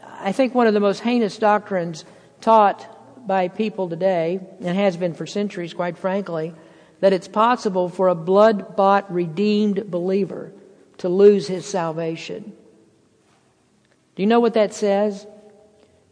[0.03, 2.05] I think one of the most heinous doctrines
[2.41, 6.55] taught by people today, and has been for centuries, quite frankly,
[7.01, 10.53] that it's possible for a blood bought, redeemed believer
[10.99, 12.53] to lose his salvation.
[14.21, 15.27] Do you know what that says?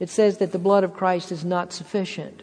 [0.01, 2.43] It says that the blood of Christ is not sufficient.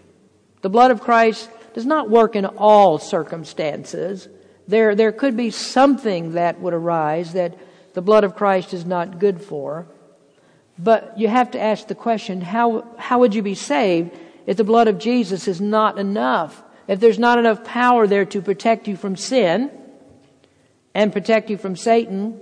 [0.62, 4.28] The blood of Christ does not work in all circumstances.
[4.68, 7.58] There, there could be something that would arise that
[7.96, 9.88] the blood of Christ is not good for.
[10.78, 14.64] But you have to ask the question, how, how would you be saved if the
[14.64, 16.62] blood of Jesus is not enough?
[16.88, 19.72] If there's not enough power there to protect you from sin
[20.94, 22.40] and protect you from Satan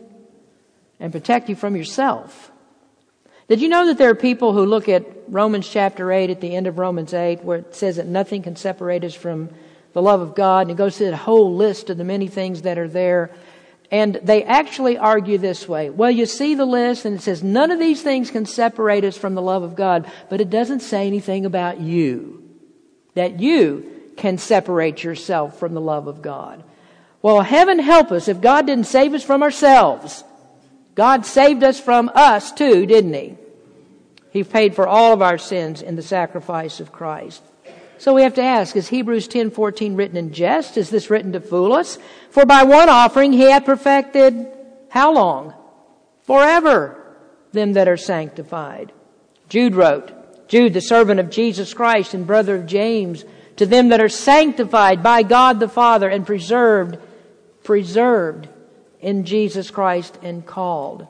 [0.99, 2.49] and protect you from yourself?
[3.47, 6.55] Did you know that there are people who look at Romans chapter 8 at the
[6.55, 9.49] end of Romans 8 where it says that nothing can separate us from
[9.91, 12.61] the love of God and it goes through the whole list of the many things
[12.61, 13.31] that are there
[13.91, 15.91] and they actually argue this way.
[15.91, 19.17] Well, you see the list and it says none of these things can separate us
[19.17, 22.41] from the love of God, but it doesn't say anything about you.
[23.13, 26.63] That you can separate yourself from the love of God.
[27.21, 30.23] Well, heaven help us if God didn't save us from ourselves.
[30.95, 33.37] God saved us from us too, didn't He?
[34.31, 37.43] He paid for all of our sins in the sacrifice of Christ.
[37.97, 40.75] So we have to ask, is Hebrews 10:14 written in jest?
[40.77, 41.97] Is this written to fool us?
[42.31, 44.47] For by one offering he hath perfected
[44.89, 45.53] how long?
[46.23, 46.99] Forever
[47.51, 48.91] them that are sanctified.
[49.47, 53.23] Jude wrote, Jude, the servant of Jesus Christ and brother of James,
[53.55, 56.97] to them that are sanctified by God the Father and preserved,
[57.63, 58.49] preserved
[59.03, 61.07] in Jesus Christ and called.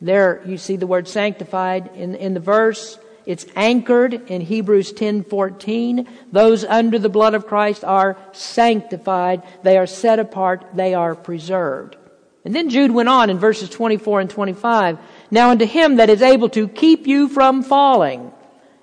[0.00, 2.98] There you see the word sanctified in, in the verse.
[3.24, 6.06] It's anchored in Hebrews 10:14.
[6.32, 11.96] Those under the blood of Christ are sanctified, they are set apart, they are preserved.
[12.44, 14.98] And then Jude went on in verses 24 and 25.
[15.32, 18.30] Now unto him that is able to keep you from falling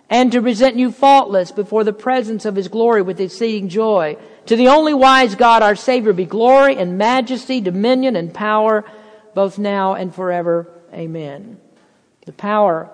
[0.10, 4.56] and to present you faultless before the presence of his glory with exceeding joy to
[4.56, 8.84] the only wise God, our Savior, be glory and majesty, dominion and power,
[9.34, 10.68] both now and forever.
[10.94, 11.58] Amen.
[12.26, 12.90] The power,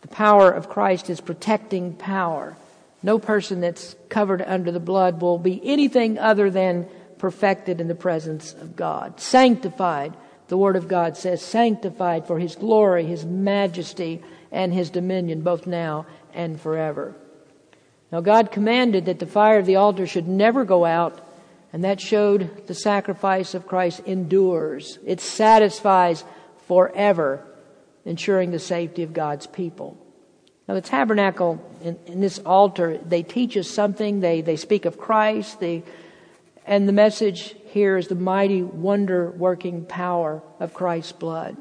[0.00, 2.56] the power of Christ is protecting power.
[3.02, 6.88] No person that's covered under the blood will be anything other than
[7.18, 9.20] perfected in the presence of God.
[9.20, 10.12] Sanctified,
[10.48, 14.22] the Word of God says, sanctified for His glory, His majesty,
[14.52, 17.16] and His dominion, both now and forever.
[18.12, 21.26] Now, God commanded that the fire of the altar should never go out,
[21.72, 24.98] and that showed the sacrifice of Christ endures.
[25.04, 26.22] It satisfies
[26.68, 27.44] forever,
[28.04, 29.96] ensuring the safety of God's people.
[30.68, 34.20] Now, the tabernacle in, this altar, they teach us something.
[34.20, 35.82] They, they speak of Christ, they,
[36.66, 41.56] and the message here is the mighty wonder working power of Christ's blood.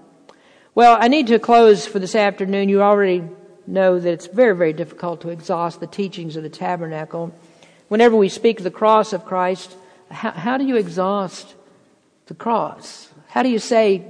[0.74, 2.70] Well, I need to close for this afternoon.
[2.70, 3.24] You already
[3.68, 7.36] know that it's very, very difficult to exhaust the teachings of the tabernacle.
[7.90, 9.76] Whenever we speak of the cross of Christ,
[10.10, 11.56] how, how do you exhaust
[12.28, 13.10] the cross?
[13.28, 14.06] How do you say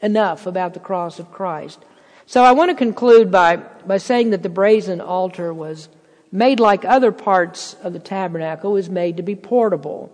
[0.00, 1.78] enough about the cross of Christ?
[2.26, 5.88] So I want to conclude by, by saying that the brazen altar was
[6.32, 10.10] made like other parts of the tabernacle, is made to be portable.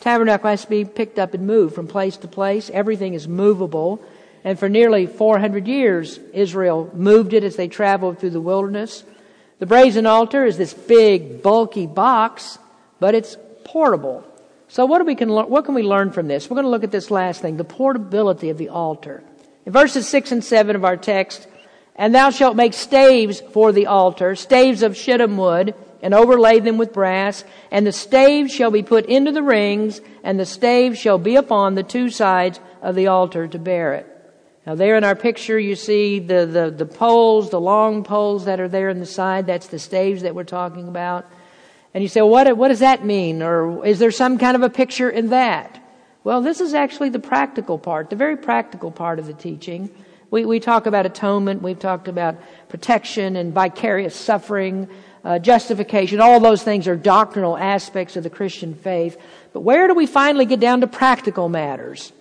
[0.00, 2.68] Tabernacle has to be picked up and moved from place to place.
[2.74, 4.04] Everything is movable.
[4.44, 9.04] And for nearly 400 years, Israel moved it as they traveled through the wilderness.
[9.58, 12.58] The brazen altar is this big, bulky box,
[12.98, 14.24] but it's portable.
[14.68, 16.48] So what, we can, what can we learn from this?
[16.48, 19.22] We're going to look at this last thing, the portability of the altar.
[19.64, 21.46] In verses 6 and 7 of our text,
[21.94, 26.78] and thou shalt make staves for the altar, staves of shittim wood, and overlay them
[26.78, 31.18] with brass, and the staves shall be put into the rings, and the staves shall
[31.18, 34.11] be upon the two sides of the altar to bear it.
[34.66, 38.60] Now there in our picture you see the, the, the poles, the long poles that
[38.60, 39.46] are there in the side.
[39.46, 41.26] That's the staves that we're talking about.
[41.94, 43.42] And you say, well, what, what does that mean?
[43.42, 45.78] Or is there some kind of a picture in that?
[46.24, 49.90] Well, this is actually the practical part, the very practical part of the teaching.
[50.30, 52.36] We, we talk about atonement, we've talked about
[52.68, 54.88] protection and vicarious suffering,
[55.24, 56.20] uh, justification.
[56.20, 59.20] All those things are doctrinal aspects of the Christian faith.
[59.52, 62.12] But where do we finally get down to practical matters?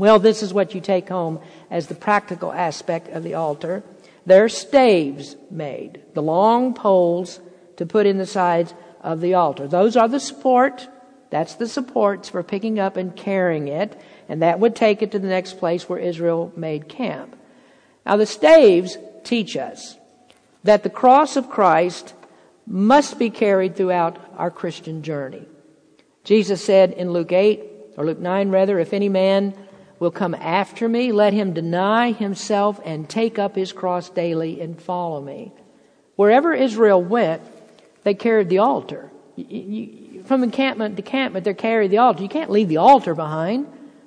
[0.00, 1.40] Well, this is what you take home
[1.70, 3.82] as the practical aspect of the altar.
[4.24, 7.38] There are staves made, the long poles
[7.76, 8.72] to put in the sides
[9.02, 9.68] of the altar.
[9.68, 10.88] Those are the support.
[11.28, 15.18] That's the supports for picking up and carrying it, and that would take it to
[15.18, 17.36] the next place where Israel made camp.
[18.06, 19.98] Now, the staves teach us
[20.64, 22.14] that the cross of Christ
[22.66, 25.44] must be carried throughout our Christian journey.
[26.24, 27.64] Jesus said in Luke 8,
[27.98, 29.54] or Luke 9 rather, if any man
[30.00, 34.80] will come after me, let him deny himself and take up his cross daily and
[34.80, 35.52] follow me.
[36.16, 37.42] Wherever Israel went,
[38.02, 39.10] they carried the altar.
[40.24, 42.22] from encampment to encampment, they carried the altar.
[42.22, 43.66] You can't leave the altar behind.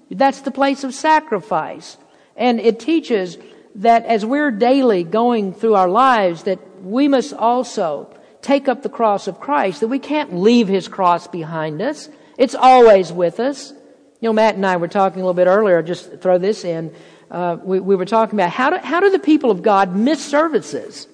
[0.10, 1.98] That's the place of sacrifice.
[2.36, 3.38] And it teaches
[3.76, 8.90] that as we're daily going through our lives, that we must also take up the
[8.90, 12.10] cross of Christ, that we can't leave his cross behind us.
[12.38, 13.74] It's always with us.
[14.24, 16.96] You know, Matt and I were talking a little bit earlier, just throw this in.
[17.30, 20.24] Uh, we, we, were talking about how do, how do the people of God miss
[20.24, 21.10] services?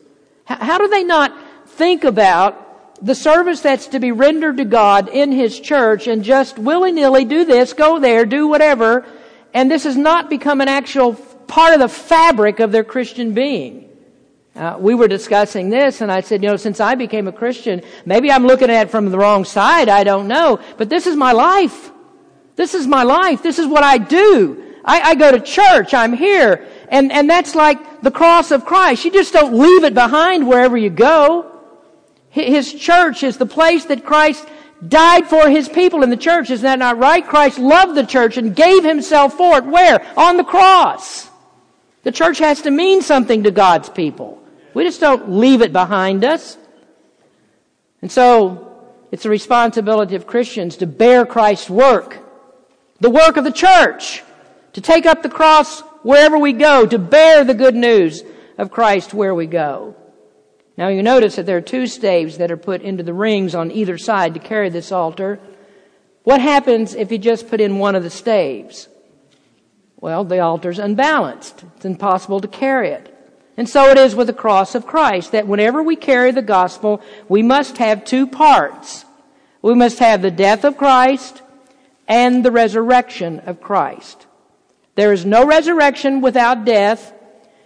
[0.46, 1.36] How, how do they not
[1.70, 6.60] think about the service that's to be rendered to God in His church and just
[6.60, 9.08] willy-nilly do this, go there, do whatever,
[9.56, 13.90] and this has not become an actual part of the fabric of their Christian being.
[14.56, 17.82] Uh, we were discussing this, and I said, you know, since I became a Christian,
[18.06, 21.16] maybe I'm looking at it from the wrong side, I don't know, but this is
[21.16, 21.90] my life.
[22.60, 23.42] This is my life.
[23.42, 24.62] This is what I do.
[24.84, 29.06] I, I go to church, I'm here, and, and that's like the cross of Christ.
[29.06, 31.58] You just don't leave it behind wherever you go.
[32.28, 34.46] His church is the place that Christ
[34.86, 36.50] died for his people in the church.
[36.50, 37.26] Isn't that not right?
[37.26, 39.64] Christ loved the church and gave himself for it.
[39.64, 40.06] Where?
[40.20, 41.30] On the cross.
[42.04, 44.44] The church has to mean something to God's people.
[44.74, 46.58] We just don't leave it behind us.
[48.02, 48.84] And so,
[49.14, 52.26] it's the responsibility of Christians to bear Christ's work.
[53.00, 54.24] The work of the church.
[54.74, 56.86] To take up the cross wherever we go.
[56.86, 58.24] To bear the good news
[58.58, 59.96] of Christ where we go.
[60.78, 63.72] Now you notice that there are two staves that are put into the rings on
[63.72, 65.40] either side to carry this altar.
[66.24, 68.88] What happens if you just put in one of the staves?
[69.98, 71.66] Well, the altar's unbalanced.
[71.76, 73.14] It's impossible to carry it.
[73.58, 77.02] And so it is with the cross of Christ, that whenever we carry the gospel,
[77.28, 79.04] we must have two parts.
[79.62, 81.42] We must have the death of Christ
[82.10, 84.26] and the resurrection of Christ.
[84.96, 87.14] There is no resurrection without death,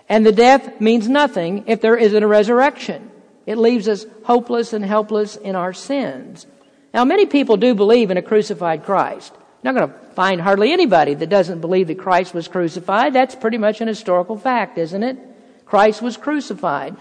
[0.09, 3.09] and the death means nothing if there isn't a resurrection.
[3.45, 6.45] It leaves us hopeless and helpless in our sins.
[6.93, 9.33] Now, many people do believe in a crucified Christ.
[9.33, 13.13] You're not going to find hardly anybody that doesn't believe that Christ was crucified.
[13.13, 15.17] That's pretty much an historical fact, isn't it?
[15.65, 16.95] Christ was crucified.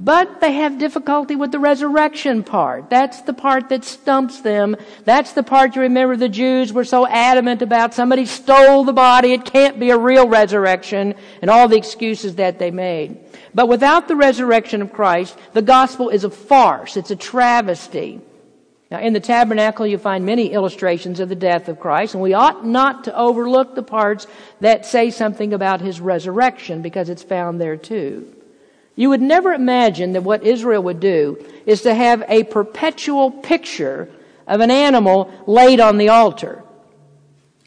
[0.00, 2.88] But they have difficulty with the resurrection part.
[2.88, 4.76] That's the part that stumps them.
[5.04, 7.94] That's the part you remember the Jews were so adamant about.
[7.94, 9.32] Somebody stole the body.
[9.32, 13.18] It can't be a real resurrection and all the excuses that they made.
[13.52, 16.96] But without the resurrection of Christ, the gospel is a farce.
[16.96, 18.20] It's a travesty.
[18.92, 22.34] Now, in the tabernacle, you find many illustrations of the death of Christ, and we
[22.34, 24.28] ought not to overlook the parts
[24.60, 28.32] that say something about his resurrection because it's found there too.
[28.98, 34.10] You would never imagine that what Israel would do is to have a perpetual picture
[34.44, 36.64] of an animal laid on the altar.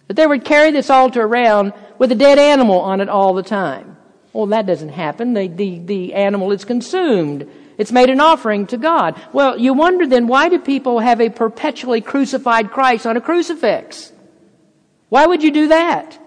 [0.09, 3.43] That they would carry this altar around with a dead animal on it all the
[3.43, 3.95] time.
[4.33, 5.33] Well, that doesn't happen.
[5.33, 7.49] The, the, the animal is consumed.
[7.77, 9.17] It's made an offering to God.
[9.31, 14.11] Well, you wonder then, why do people have a perpetually crucified Christ on a crucifix?
[15.07, 16.19] Why would you do that?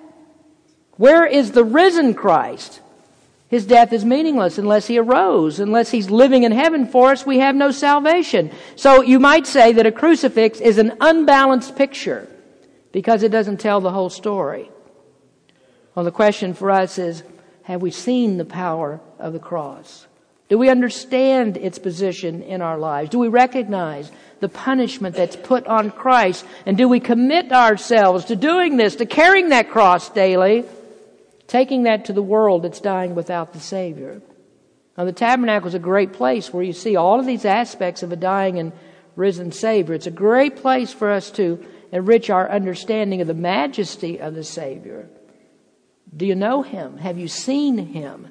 [0.92, 2.80] Where is the risen Christ?
[3.48, 5.60] His death is meaningless unless he arose.
[5.60, 8.50] Unless he's living in heaven for us, we have no salvation.
[8.74, 12.28] So you might say that a crucifix is an unbalanced picture
[12.90, 14.70] because it doesn't tell the whole story.
[15.94, 17.22] Well, the question for us is,
[17.62, 20.06] have we seen the power of the cross?
[20.48, 23.10] Do we understand its position in our lives?
[23.10, 26.44] Do we recognize the punishment that's put on Christ?
[26.66, 30.64] And do we commit ourselves to doing this, to carrying that cross daily,
[31.46, 34.20] taking that to the world that's dying without the Savior?
[34.96, 38.12] Now, the tabernacle is a great place where you see all of these aspects of
[38.12, 38.72] a dying and
[39.16, 39.94] risen Savior.
[39.94, 44.44] It's a great place for us to enrich our understanding of the majesty of the
[44.44, 45.08] Savior.
[46.16, 46.98] Do you know Him?
[46.98, 48.28] Have you seen Him?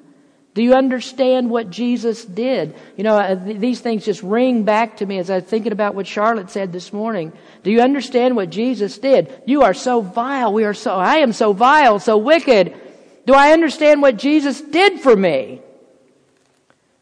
[0.54, 2.76] Do you understand what Jesus did?
[2.96, 6.06] You know, uh, these things just ring back to me as I'm thinking about what
[6.06, 7.32] Charlotte said this morning.
[7.64, 9.42] Do you understand what Jesus did?
[9.46, 10.52] You are so vile.
[10.52, 12.80] We are so, I am so vile, so wicked.
[13.26, 15.60] Do I understand what Jesus did for me?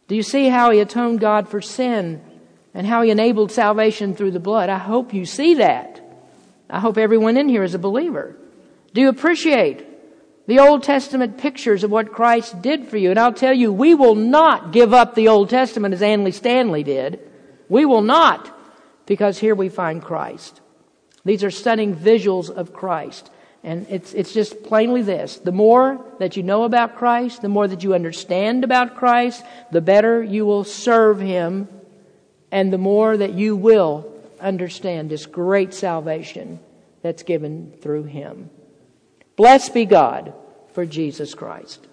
[0.09, 2.23] Do you see how he atoned God for sin
[2.75, 4.69] and how he enabled salvation through the blood?
[4.69, 6.01] I hope you see that.
[6.71, 8.37] I hope everyone in here is a believer.
[8.95, 9.87] Do you appreciate
[10.47, 13.11] the Old Testament pictures of what Christ did for you.
[13.11, 16.83] And I'll tell you, we will not give up the Old Testament as Andy Stanley
[16.83, 17.21] did.
[17.69, 18.55] We will not,
[19.07, 20.61] because here we find Christ.
[21.25, 23.31] These are stunning visuals of Christ.
[23.65, 25.37] And it's, it's just plainly this.
[25.37, 29.81] The more that you know about Christ, the more that you understand about Christ, the
[29.81, 31.69] better you will serve Him,
[32.51, 36.59] and the more that you will understand this great salvation
[37.03, 38.51] that's given through Him.
[39.37, 40.35] Blessed be God
[40.73, 41.87] for Jesus Christ.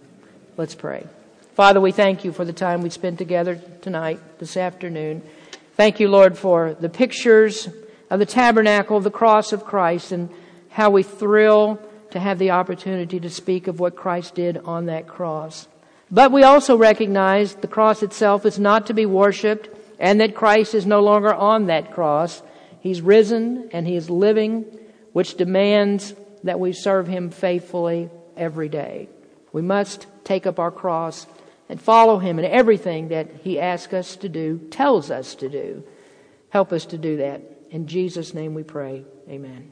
[0.57, 1.05] Let's pray.
[1.53, 5.21] Father, we thank you for the time we spent together tonight, this afternoon.
[5.75, 7.69] Thank you, Lord, for the pictures
[8.09, 10.29] of the tabernacle the cross of Christ and
[10.69, 11.79] how we thrill
[12.11, 15.67] to have the opportunity to speak of what Christ did on that cross.
[16.11, 20.73] But we also recognize the cross itself is not to be worshiped and that Christ
[20.73, 22.41] is no longer on that cross.
[22.79, 24.65] He's risen and he is living,
[25.13, 26.13] which demands
[26.43, 29.09] that we serve Him faithfully every day.
[29.51, 31.27] We must take up our cross
[31.67, 35.83] and follow Him in everything that He asks us to do, tells us to do.
[36.49, 37.41] Help us to do that.
[37.69, 39.03] In Jesus' name we pray.
[39.29, 39.71] Amen.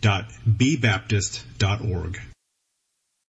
[0.00, 2.20] www.bbaptist.org.